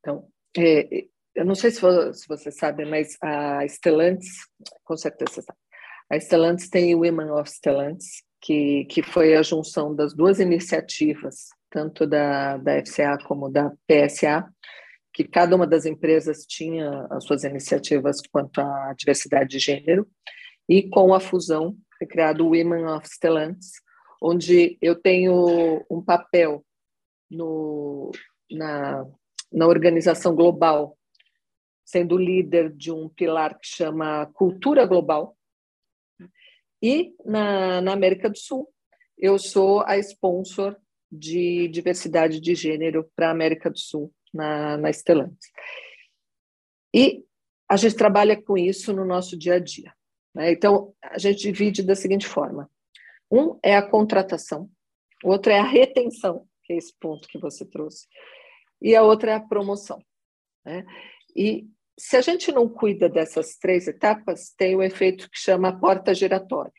[0.00, 4.46] Então, é, eu não sei se, você sabe, mas a Stellantis,
[4.84, 5.58] com certeza você sabe,
[6.10, 11.48] a Stellantis tem o Women of Stellantis, que, que foi a junção das duas iniciativas
[11.70, 14.48] tanto da, da FCA como da PSA,
[15.12, 20.06] que cada uma das empresas tinha as suas iniciativas quanto à diversidade de gênero,
[20.68, 23.72] e com a fusão foi criado o Women of Stellantis,
[24.22, 26.64] onde eu tenho um papel
[27.30, 28.12] no,
[28.50, 29.04] na,
[29.52, 30.96] na organização global,
[31.84, 35.36] sendo líder de um pilar que chama Cultura Global,
[36.82, 38.68] e na, na América do Sul,
[39.16, 40.76] eu sou a sponsor
[41.10, 45.50] de diversidade de gênero para a América do Sul, na, na Stellantis.
[46.94, 47.24] E
[47.68, 49.92] a gente trabalha com isso no nosso dia a dia.
[50.34, 50.52] Né?
[50.52, 52.70] Então, a gente divide da seguinte forma:
[53.30, 54.70] um é a contratação,
[55.24, 58.06] o outro é a retenção, que é esse ponto que você trouxe,
[58.80, 60.02] e a outra é a promoção.
[60.64, 60.84] Né?
[61.36, 61.66] E
[61.98, 66.72] se a gente não cuida dessas três etapas, tem o efeito que chama porta giratória.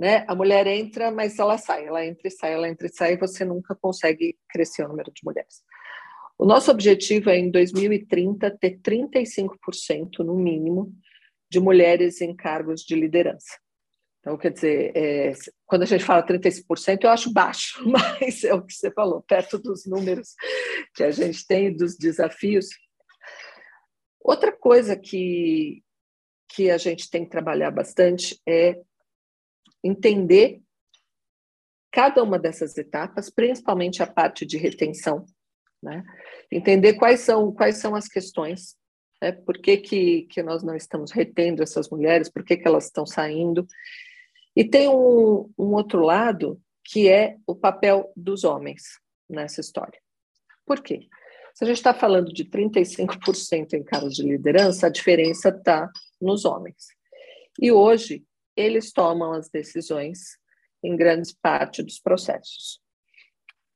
[0.00, 0.24] Né?
[0.26, 3.18] A mulher entra, mas ela sai, ela entra e sai, ela entra e sai, e
[3.18, 5.62] você nunca consegue crescer o número de mulheres.
[6.38, 10.90] O nosso objetivo é, em 2030, ter 35%, no mínimo,
[11.50, 13.58] de mulheres em cargos de liderança.
[14.20, 15.32] Então, quer dizer, é,
[15.66, 19.58] quando a gente fala 35%, eu acho baixo, mas é o que você falou, perto
[19.58, 20.30] dos números
[20.94, 22.68] que a gente tem, dos desafios.
[24.18, 25.82] Outra coisa que,
[26.48, 28.80] que a gente tem que trabalhar bastante é
[29.82, 30.62] entender
[31.90, 35.24] cada uma dessas etapas, principalmente a parte de retenção,
[35.82, 36.04] né?
[36.50, 38.76] Entender quais são, quais são as questões,
[39.20, 39.32] né?
[39.32, 43.06] por que, que, que nós não estamos retendo essas mulheres, por que, que elas estão
[43.06, 43.66] saindo.
[44.54, 48.82] E tem um, um outro lado, que é o papel dos homens
[49.28, 50.00] nessa história.
[50.66, 51.08] Por quê?
[51.54, 56.44] Se a gente está falando de 35% em cargos de liderança, a diferença está nos
[56.44, 56.88] homens.
[57.60, 58.24] E hoje,
[58.56, 60.38] eles tomam as decisões
[60.82, 62.80] em grande parte dos processos.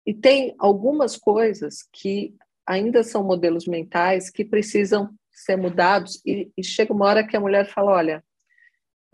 [0.07, 2.35] E tem algumas coisas que
[2.67, 7.41] ainda são modelos mentais que precisam ser mudados e, e chega uma hora que a
[7.41, 8.25] mulher fala, olha,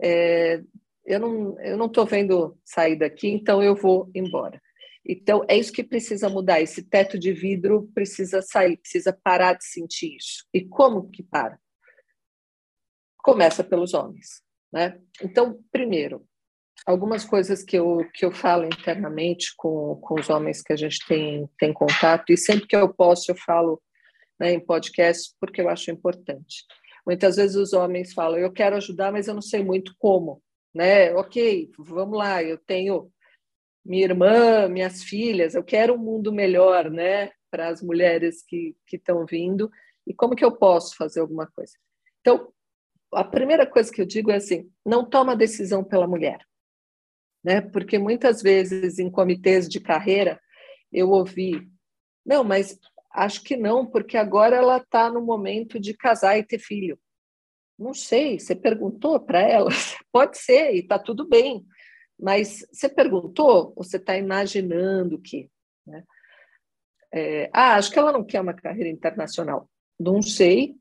[0.01, 0.61] é,
[1.05, 4.61] eu não eu não estou vendo sair daqui, então eu vou embora.
[5.05, 6.61] Então é isso que precisa mudar.
[6.61, 10.45] Esse teto de vidro precisa sair, precisa parar de sentir isso.
[10.53, 11.59] E como que para?
[13.17, 14.99] Começa pelos homens, né?
[15.21, 16.25] Então primeiro
[16.85, 21.05] algumas coisas que eu, que eu falo internamente com, com os homens que a gente
[21.07, 23.81] tem, tem contato, e sempre que eu posso eu falo
[24.39, 26.65] né, em podcast, porque eu acho importante.
[27.05, 30.41] Muitas vezes os homens falam, eu quero ajudar, mas eu não sei muito como.
[30.73, 31.13] Né?
[31.13, 33.11] Ok, vamos lá, eu tenho
[33.85, 39.25] minha irmã, minhas filhas, eu quero um mundo melhor né, para as mulheres que estão
[39.25, 39.69] vindo,
[40.07, 41.73] e como que eu posso fazer alguma coisa?
[42.21, 42.51] Então,
[43.13, 46.39] a primeira coisa que eu digo é assim, não toma decisão pela mulher
[47.43, 47.61] né?
[47.61, 50.39] Porque muitas vezes em comitês de carreira
[50.91, 51.69] eu ouvi,
[52.25, 52.79] não, mas
[53.13, 56.99] acho que não, porque agora ela está no momento de casar e ter filho.
[57.77, 59.69] Não sei, você perguntou para ela?
[60.11, 61.65] Pode ser, e está tudo bem.
[62.19, 65.49] Mas você perguntou ou você está imaginando que?
[65.87, 66.03] Né?
[67.13, 69.67] É, ah, acho que ela não quer uma carreira internacional.
[69.99, 70.75] Não sei,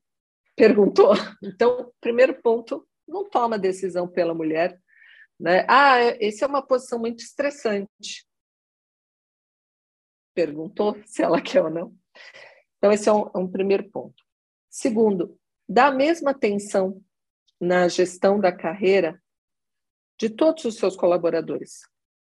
[0.61, 1.13] perguntou.
[1.43, 4.79] Então, primeiro ponto, não toma decisão pela mulher,
[5.39, 5.65] né?
[5.67, 8.27] Ah, essa é uma posição muito estressante.
[10.35, 11.97] Perguntou se ela quer ou não.
[12.77, 14.23] Então, esse é um, é um primeiro ponto.
[14.69, 17.03] Segundo, dá a mesma atenção
[17.59, 19.21] na gestão da carreira
[20.19, 21.81] de todos os seus colaboradores,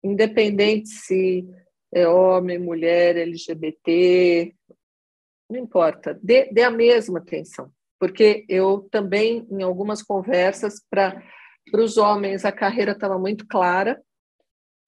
[0.03, 1.43] independente se
[1.91, 4.55] é homem, mulher, LGBT,
[5.49, 11.23] não importa, dê, dê a mesma atenção, porque eu também, em algumas conversas, para
[11.71, 14.01] os homens, a carreira estava muito clara,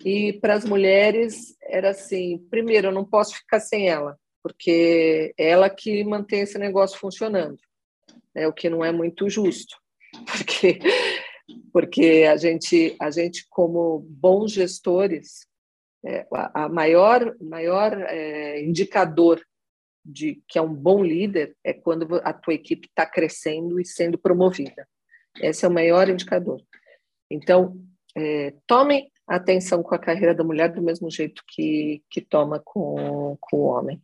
[0.04, 5.50] e para as mulheres era assim: primeiro, eu não posso ficar sem ela, porque é
[5.50, 7.60] ela que mantém esse negócio funcionando,
[8.34, 8.48] né?
[8.48, 9.78] o que não é muito justo,
[10.26, 10.80] porque,
[11.72, 15.46] porque a, gente, a gente, como bons gestores,
[16.04, 19.40] é, a maior, maior é, indicador
[20.04, 24.18] de que é um bom líder é quando a tua equipe está crescendo e sendo
[24.18, 24.88] promovida.
[25.42, 26.62] Esse é o maior indicador.
[27.30, 27.80] Então,
[28.16, 33.38] é, tomem atenção com a carreira da mulher do mesmo jeito que, que toma com,
[33.40, 34.02] com o homem.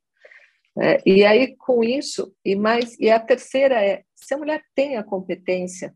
[0.77, 4.97] É, e aí, com isso, e mais, e a terceira é, se a mulher tem
[4.97, 5.93] a competência,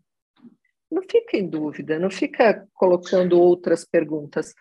[0.92, 4.54] não fica em dúvida, não fica colocando outras perguntas,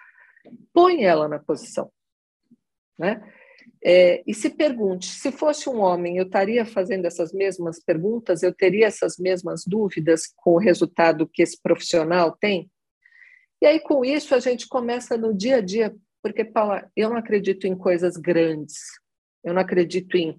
[0.73, 1.91] põe ela na posição.
[2.99, 3.21] Né?
[3.85, 8.43] É, e se pergunte: se fosse um homem, eu estaria fazendo essas mesmas perguntas?
[8.43, 12.71] Eu teria essas mesmas dúvidas com o resultado que esse profissional tem?
[13.61, 17.17] E aí, com isso, a gente começa no dia a dia, porque, Paula, eu não
[17.17, 18.75] acredito em coisas grandes,
[19.45, 20.37] eu não acredito em,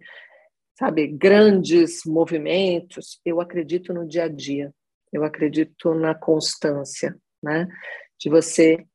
[0.78, 4.74] sabe, grandes movimentos, eu acredito no dia a dia,
[5.11, 7.67] eu acredito na constância, né?
[8.19, 8.86] De você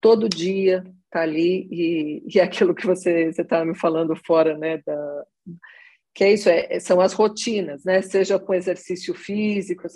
[0.00, 0.84] todo dia
[1.14, 5.26] tá ali e, e aquilo que você estava me falando fora, né, da,
[6.12, 9.86] que é isso, é, são as rotinas, né, seja com exercício físico,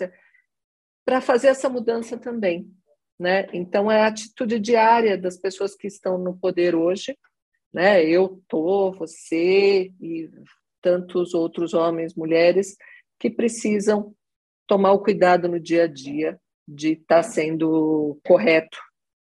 [1.05, 2.71] para fazer essa mudança também,
[3.19, 7.17] né, então é a atitude diária das pessoas que estão no poder hoje,
[7.73, 10.29] né, eu tô, você e
[10.81, 12.77] tantos outros homens, mulheres
[13.19, 14.15] que precisam
[14.65, 18.77] tomar o cuidado no dia a dia de estar tá sendo correto,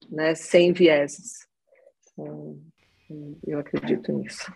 [0.09, 1.50] né, sem vieses.
[2.21, 2.57] Então,
[3.47, 4.53] eu acredito nisso.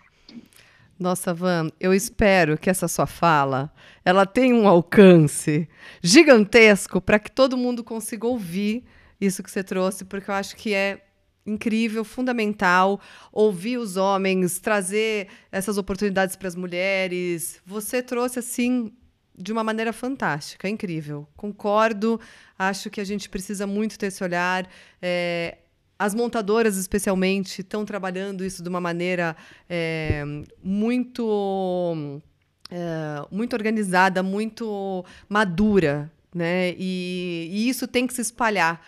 [0.97, 5.67] Nossa, Van, eu espero que essa sua fala ela tenha um alcance
[6.01, 8.85] gigantesco para que todo mundo consiga ouvir
[9.19, 11.01] isso que você trouxe, porque eu acho que é
[11.45, 12.99] incrível, fundamental
[13.31, 17.61] ouvir os homens, trazer essas oportunidades para as mulheres.
[17.65, 18.91] Você trouxe assim
[19.37, 21.27] de uma maneira fantástica, incrível.
[21.35, 22.19] Concordo,
[22.57, 24.67] acho que a gente precisa muito ter esse olhar.
[25.01, 25.57] É,
[25.97, 29.35] as montadoras, especialmente, estão trabalhando isso de uma maneira
[29.69, 30.23] é,
[30.61, 32.21] muito,
[32.69, 36.73] é, muito organizada, muito madura, né?
[36.77, 38.81] E, e, isso tem que se espalhar.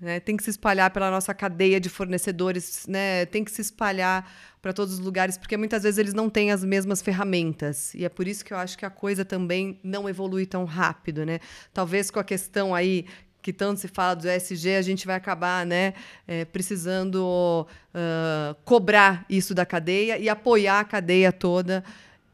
[0.00, 0.20] Né?
[0.20, 3.24] Tem que se espalhar pela nossa cadeia de fornecedores, né?
[3.26, 4.30] tem que se espalhar
[4.60, 7.94] para todos os lugares, porque muitas vezes eles não têm as mesmas ferramentas.
[7.94, 11.24] E é por isso que eu acho que a coisa também não evolui tão rápido.
[11.24, 11.40] Né?
[11.72, 13.06] Talvez com a questão aí
[13.44, 15.92] que tanto se fala do ESG, a gente vai acabar né,
[16.26, 21.84] é, precisando uh, cobrar isso da cadeia e apoiar a cadeia toda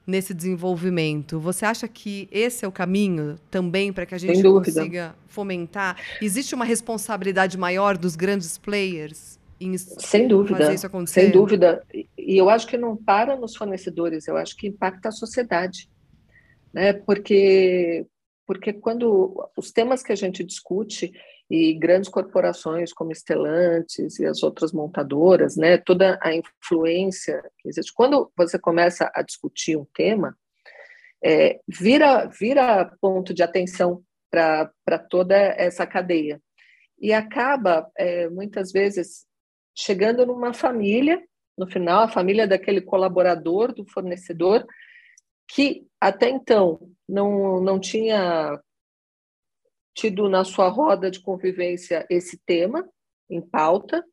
[0.06, 1.40] nesse desenvolvimento.
[1.40, 5.96] Você acha que esse é o caminho também para que a gente consiga fomentar?
[6.22, 10.76] Existe uma responsabilidade maior dos grandes players em sem dúvida?
[11.08, 11.82] Sem dúvida.
[11.92, 15.88] E eu acho que não para nos fornecedores, eu acho que impacta a sociedade.
[16.72, 16.92] Né?
[16.92, 18.06] Porque
[18.50, 21.12] porque quando os temas que a gente discute
[21.48, 27.94] e grandes corporações como Stellantis e as outras montadoras, né, toda a influência que existe,
[27.94, 30.36] quando você começa a discutir um tema,
[31.24, 36.42] é, vira vira ponto de atenção para toda essa cadeia.
[37.00, 39.26] E acaba é, muitas vezes
[39.76, 41.22] chegando numa família,
[41.56, 44.66] no final a família daquele colaborador do fornecedor
[45.54, 48.58] que até então não, não tinha
[49.94, 52.88] tido na sua roda de convivência esse tema
[53.28, 54.04] em pauta,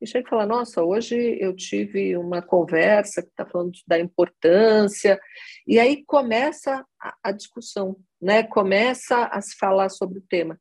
[0.00, 5.20] e chega e fala, nossa, hoje eu tive uma conversa que está falando da importância,
[5.66, 8.44] e aí começa a, a, discussão, né?
[8.44, 10.58] começa a se falar sobre o tema.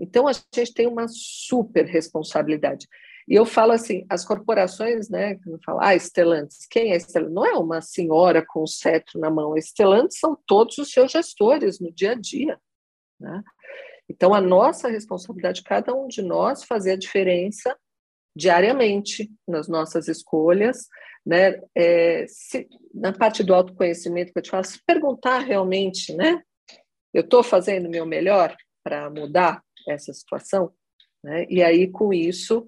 [0.00, 2.86] Então, a gente tem uma super responsabilidade.
[3.28, 7.34] E eu falo assim, as corporações, né, falam, ah, Stellantis, quem é Stellantis?
[7.34, 11.78] Não é uma senhora com o cetro na mão, Stellantis são todos os seus gestores
[11.78, 12.58] no dia a dia,
[13.20, 13.42] né?
[14.08, 17.76] Então, a nossa responsabilidade, cada um de nós, fazer a diferença
[18.34, 20.86] diariamente nas nossas escolhas,
[21.26, 21.60] né?
[21.74, 26.42] É, se, na parte do autoconhecimento que eu te falo, se perguntar realmente, né?
[27.12, 30.72] Eu estou fazendo o meu melhor para mudar essa situação,
[31.22, 31.44] né?
[31.50, 32.66] E aí, com isso,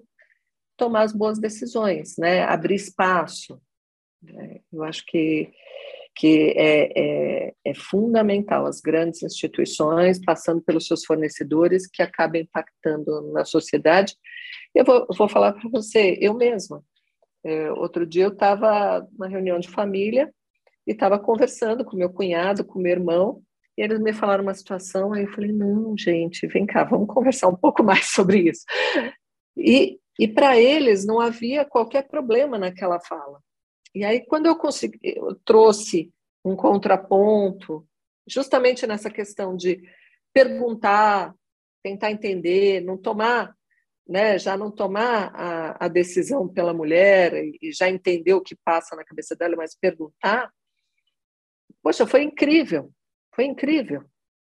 [0.77, 2.43] tomar as boas decisões, né?
[2.43, 3.61] abrir espaço.
[4.21, 4.59] Né?
[4.71, 5.51] Eu acho que,
[6.15, 13.31] que é, é, é, fundamental as grandes instituições, passando pelos seus fornecedores, que acabam impactando
[13.31, 14.15] na sociedade.
[14.73, 16.83] Eu vou, eu vou falar para você, eu mesma.
[17.43, 20.31] É, outro dia eu estava numa reunião de família
[20.85, 23.41] e estava conversando com meu cunhado, com meu irmão,
[23.77, 27.47] e eles me falaram uma situação, aí eu falei, não, gente, vem cá, vamos conversar
[27.47, 28.63] um pouco mais sobre isso.
[29.57, 33.41] E e para eles não havia qualquer problema naquela fala.
[33.95, 36.13] E aí, quando eu, consegui, eu trouxe
[36.45, 37.83] um contraponto,
[38.27, 39.81] justamente nessa questão de
[40.31, 41.33] perguntar,
[41.81, 43.55] tentar entender, não tomar,
[44.07, 48.95] né, já não tomar a, a decisão pela mulher e já entender o que passa
[48.95, 50.53] na cabeça dela, mas perguntar,
[51.81, 52.91] poxa, foi incrível,
[53.33, 54.05] foi incrível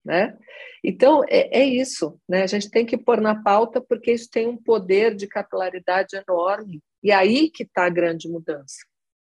[0.08, 0.34] né?
[0.82, 2.44] Então, é, é, isso, né?
[2.44, 6.82] A gente tem que pôr na pauta porque isso tem um poder de capilaridade enorme.
[7.04, 8.78] E aí que está a grande mudança.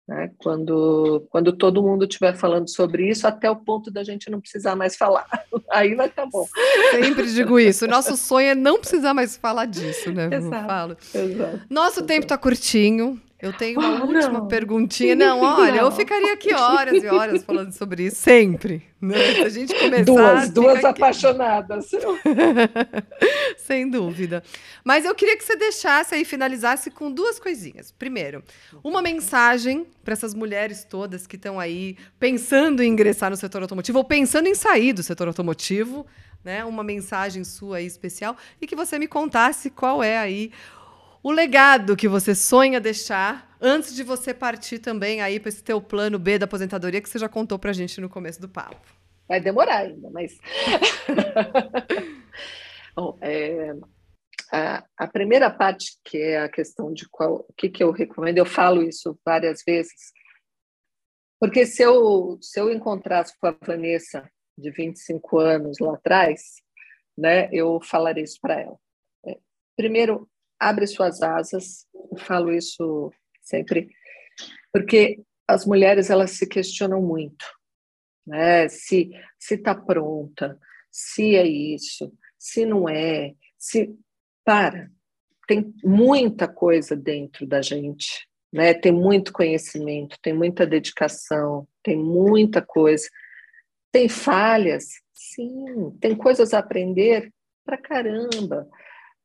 [0.05, 0.29] Né?
[0.37, 4.75] Quando, quando todo mundo estiver falando sobre isso, até o ponto da gente não precisar
[4.75, 5.25] mais falar.
[5.71, 6.45] Aí vai estar tá bom.
[6.91, 7.87] Sempre digo isso.
[7.87, 10.29] Nosso sonho é não precisar mais falar disso, né?
[10.29, 10.97] Exato, falo.
[11.15, 12.07] Exato, Nosso exato.
[12.07, 13.19] tempo está curtinho.
[13.43, 14.47] Eu tenho uma ah, última não.
[14.47, 15.17] perguntinha.
[15.17, 15.79] Não, olha, não.
[15.79, 18.87] eu ficaria aqui horas e horas falando sobre isso, sempre.
[19.01, 19.17] Né?
[19.17, 20.03] Se a gente começar.
[20.05, 21.91] Duas, duas apaixonadas.
[23.59, 24.41] Sem dúvida.
[24.81, 27.91] Mas eu queria que você deixasse aí, finalizasse com duas coisinhas.
[27.91, 28.41] Primeiro,
[28.81, 33.97] uma mensagem para essas mulheres todas que estão aí pensando em ingressar no setor automotivo
[33.97, 36.07] ou pensando em sair do setor automotivo.
[36.45, 40.51] Né, uma mensagem sua aí especial e que você me contasse qual é aí
[41.23, 45.81] o legado que você sonha deixar antes de você partir também aí para esse teu
[45.81, 48.85] plano B da aposentadoria que você já contou para a gente no começo do papo.
[49.27, 50.37] Vai demorar ainda, mas.
[52.93, 53.73] Bom, é,
[54.51, 58.37] a, a, primeira parte, que é a questão de qual, o que, que eu recomendo,
[58.37, 60.11] eu falo isso várias vezes,
[61.39, 66.61] porque se eu, se eu encontrasse com a Vanessa de 25 anos lá atrás,
[67.17, 68.77] né, eu falarei isso para ela.
[69.25, 69.37] É,
[69.75, 70.29] primeiro,
[70.59, 73.89] abre suas asas, eu falo isso sempre,
[74.71, 77.45] porque as mulheres elas se questionam muito,
[78.25, 78.67] né?
[78.69, 80.57] Se se está pronta,
[80.91, 83.93] se é isso, se não é, se
[84.45, 84.89] para.
[85.47, 88.73] Tem muita coisa dentro da gente, né?
[88.73, 93.07] Tem muito conhecimento, tem muita dedicação, tem muita coisa.
[93.91, 97.31] Tem falhas, sim, tem coisas a aprender
[97.65, 98.67] pra caramba,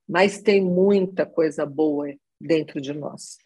[0.09, 3.37] mas tem muita coisa boa dentro de nós.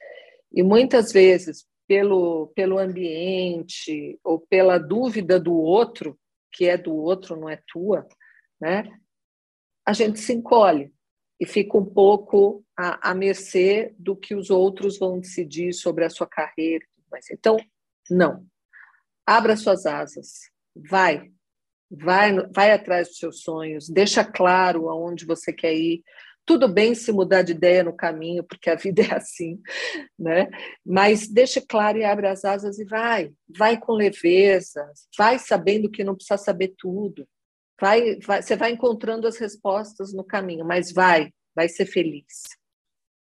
[0.52, 6.18] E muitas vezes, pelo, pelo ambiente ou pela dúvida do outro,
[6.52, 8.06] que é do outro, não é tua,
[8.60, 8.88] né?
[9.84, 10.92] A gente se encolhe
[11.40, 16.10] e fica um pouco à, à mercê do que os outros vão decidir sobre a
[16.10, 16.84] sua carreira.
[17.32, 17.56] Então,
[18.08, 18.46] não.
[19.26, 21.30] Abra suas asas, vai,
[21.90, 26.02] vai, vai atrás dos seus sonhos, deixa claro aonde você quer ir,
[26.44, 29.60] tudo bem se mudar de ideia no caminho, porque a vida é assim,
[30.18, 30.48] né?
[30.84, 33.32] Mas deixe claro e abre as asas e vai.
[33.48, 37.26] Vai com leveza, vai sabendo que não precisa saber tudo.
[37.80, 42.42] Vai, vai, você vai encontrando as respostas no caminho, mas vai, vai ser feliz.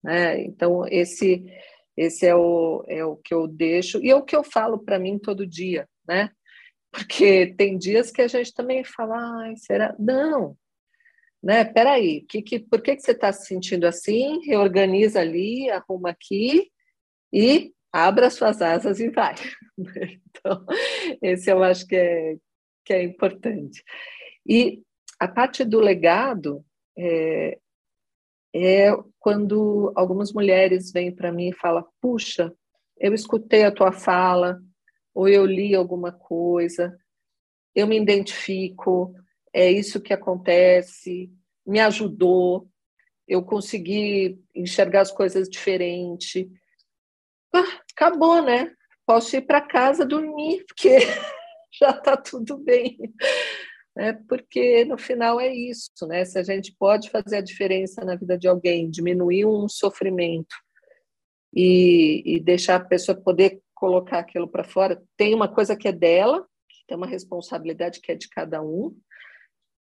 [0.02, 0.42] Né?
[0.42, 1.44] Então, esse,
[1.96, 4.98] esse é, o, é o que eu deixo, e é o que eu falo para
[4.98, 6.30] mim todo dia, né?
[6.90, 9.94] Porque tem dias que a gente também fala, ai, será?
[9.98, 10.56] Não,
[11.42, 11.64] né?
[11.64, 14.40] Peraí, que, que, por que, que você está se sentindo assim?
[14.44, 16.70] Reorganiza ali, arruma aqui
[17.32, 19.34] e abra suas asas e vai.
[20.42, 20.64] Então,
[21.20, 22.36] esse eu acho que é,
[22.84, 23.82] que é importante.
[24.46, 24.82] E
[25.18, 26.64] a parte do legado
[26.96, 27.58] é,
[28.54, 32.54] é quando algumas mulheres vêm para mim e falam: puxa,
[32.98, 34.62] eu escutei a tua fala,
[35.14, 36.96] ou eu li alguma coisa,
[37.74, 39.14] eu me identifico,
[39.52, 41.30] é isso que acontece,
[41.66, 42.68] me ajudou,
[43.26, 46.50] eu consegui enxergar as coisas diferente.
[47.54, 48.74] Ah, acabou, né?
[49.06, 50.98] Posso ir para casa dormir, porque
[51.80, 52.98] já está tudo bem.
[53.96, 56.24] É porque no final é isso, né?
[56.24, 60.56] Se a gente pode fazer a diferença na vida de alguém, diminuir um sofrimento
[61.54, 65.92] e, e deixar a pessoa poder colocar aquilo para fora, tem uma coisa que é
[65.92, 66.44] dela,
[66.86, 68.96] tem uma responsabilidade que é de cada um,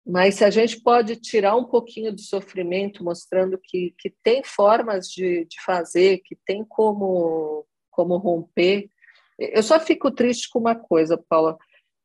[0.07, 5.09] mas se a gente pode tirar um pouquinho do sofrimento, mostrando que, que tem formas
[5.09, 8.89] de, de fazer, que tem como, como romper.
[9.37, 11.59] Eu só fico triste com uma coisa, Paula,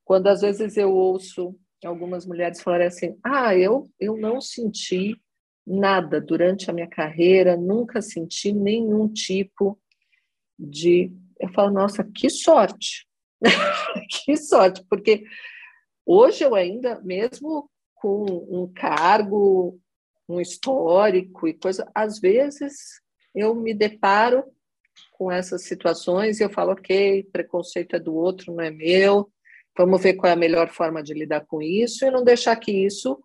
[0.04, 5.16] quando às vezes eu ouço algumas mulheres falarem assim: ah, eu, eu não senti
[5.66, 9.80] nada durante a minha carreira, nunca senti nenhum tipo
[10.58, 11.12] de.
[11.40, 13.08] Eu falo, nossa, que sorte!
[14.26, 15.24] que sorte, porque
[16.04, 17.71] hoje eu ainda, mesmo
[18.02, 19.80] com um cargo,
[20.28, 22.74] um histórico e coisa, às vezes
[23.36, 24.44] eu me deparo
[25.12, 29.32] com essas situações e eu falo, ok, preconceito é do outro, não é meu,
[29.78, 32.72] vamos ver qual é a melhor forma de lidar com isso e não deixar que
[32.72, 33.24] isso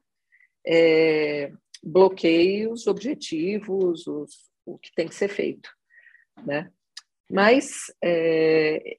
[0.66, 1.50] é,
[1.82, 5.70] bloqueie os objetivos, os, o que tem que ser feito,
[6.44, 6.70] né?
[7.30, 8.96] Mas, é,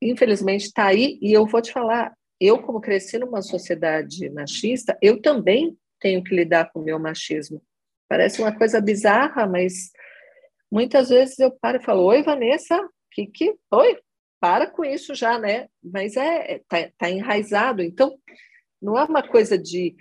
[0.00, 5.20] infelizmente, está aí, e eu vou te falar, eu, como cresci numa sociedade machista, eu
[5.20, 7.62] também tenho que lidar com o meu machismo.
[8.08, 9.90] Parece uma coisa bizarra, mas
[10.70, 12.78] muitas vezes eu paro e falo: Oi, Vanessa,
[13.10, 13.54] que que.
[13.70, 13.98] Oi,
[14.40, 15.68] para com isso já, né?
[15.82, 17.82] Mas é, é tá, tá enraizado.
[17.82, 18.18] Então,
[18.80, 19.94] não é uma coisa de,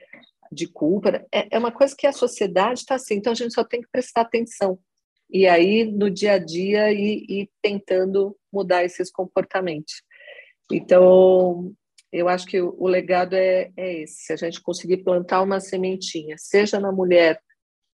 [0.52, 3.16] de culpa, é, é uma coisa que a sociedade está assim.
[3.16, 4.80] Então, a gente só tem que prestar atenção.
[5.30, 10.04] E aí, no dia a dia, ir tentando mudar esses comportamentos.
[10.70, 11.74] Então,
[12.12, 15.60] eu acho que o, o legado é, é esse: se a gente conseguir plantar uma
[15.60, 17.40] sementinha, seja na mulher,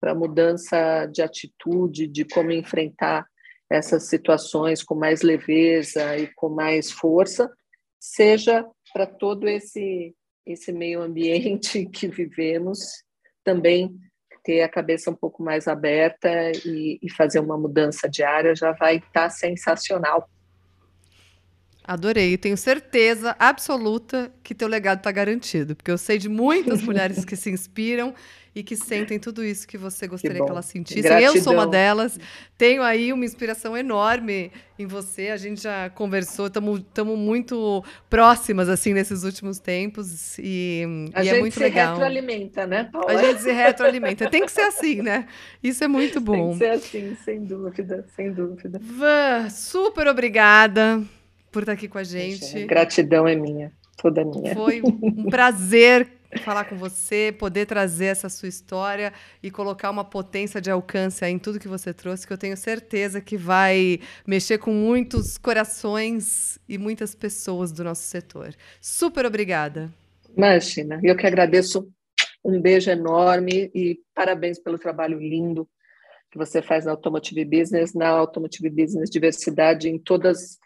[0.01, 3.27] para mudança de atitude, de como enfrentar
[3.71, 7.51] essas situações com mais leveza e com mais força,
[7.99, 10.15] seja para todo esse
[10.47, 12.79] esse meio ambiente que vivemos
[13.43, 13.99] também
[14.45, 16.29] ter a cabeça um pouco mais aberta
[16.65, 20.31] e, e fazer uma mudança diária já vai estar tá sensacional.
[21.87, 22.37] Adorei.
[22.37, 27.37] Tenho certeza absoluta que teu legado está garantido, porque eu sei de muitas mulheres que
[27.37, 28.13] se inspiram
[28.57, 31.03] e que sentem tudo isso que você gostaria que, que elas sentissem.
[31.03, 31.35] Gratidão.
[31.35, 32.19] Eu sou uma delas.
[32.57, 35.29] Tenho aí uma inspiração enorme em você.
[35.29, 41.39] A gente já conversou, estamos muito próximas assim nesses últimos tempos e, a e é
[41.39, 41.85] muito legal.
[41.85, 43.13] A gente se retroalimenta, né, Paula?
[43.13, 44.31] A gente se retroalimenta.
[44.31, 45.27] Tem que ser assim, né?
[45.63, 46.57] Isso é muito bom.
[46.57, 48.81] Tem que ser assim, sem dúvida, sem dúvida.
[48.83, 51.05] Van, super obrigada
[51.57, 52.67] por estar aqui com a gente.
[52.67, 54.55] Gratidão é minha, toda minha.
[54.55, 56.07] Foi um prazer
[56.45, 59.11] falar com você, poder trazer essa sua história
[59.43, 63.23] e colocar uma potência de alcance em tudo que você trouxe, que eu tenho certeza
[63.23, 68.55] que vai mexer com muitos corações e muitas pessoas do nosso setor.
[68.79, 69.91] Super obrigada.
[70.37, 71.89] Imagina, eu que agradeço.
[72.45, 75.67] Um beijo enorme e parabéns pelo trabalho lindo
[76.31, 80.59] que você faz na Automotive Business, na Automotive Business Diversidade em todas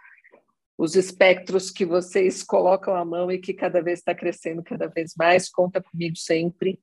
[0.80, 5.12] os espectros que vocês colocam à mão e que cada vez está crescendo cada vez
[5.14, 5.46] mais.
[5.50, 6.80] Conta comigo sempre.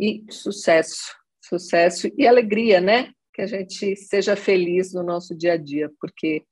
[0.00, 3.10] E sucesso, sucesso e alegria, né?
[3.34, 6.42] Que a gente seja feliz no nosso dia a dia, porque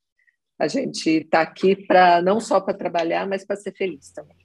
[0.58, 4.36] a gente está aqui para não só para trabalhar, mas para ser feliz também.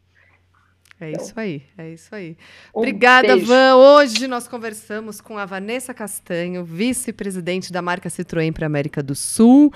[1.02, 2.38] É então, isso aí, é isso aí.
[2.74, 3.46] Um Obrigada, beijo.
[3.46, 3.76] Van.
[3.76, 9.14] Hoje nós conversamos com a Vanessa Castanho, vice-presidente da marca Citroën para a América do
[9.14, 9.70] Sul.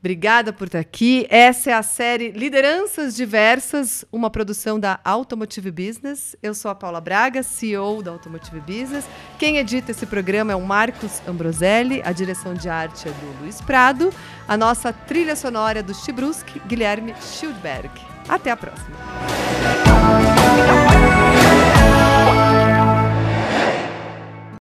[0.00, 1.26] Obrigada por estar aqui.
[1.28, 6.34] Essa é a série Lideranças Diversas, uma produção da Automotive Business.
[6.42, 9.04] Eu sou a Paula Braga, CEO da Automotive Business.
[9.38, 13.60] Quem edita esse programa é o Marcos Ambroselli, a direção de arte é do Luiz
[13.60, 14.10] Prado,
[14.48, 17.90] a nossa trilha sonora é do Chibrusk, Guilherme Schildberg.
[18.26, 18.96] Até a próxima.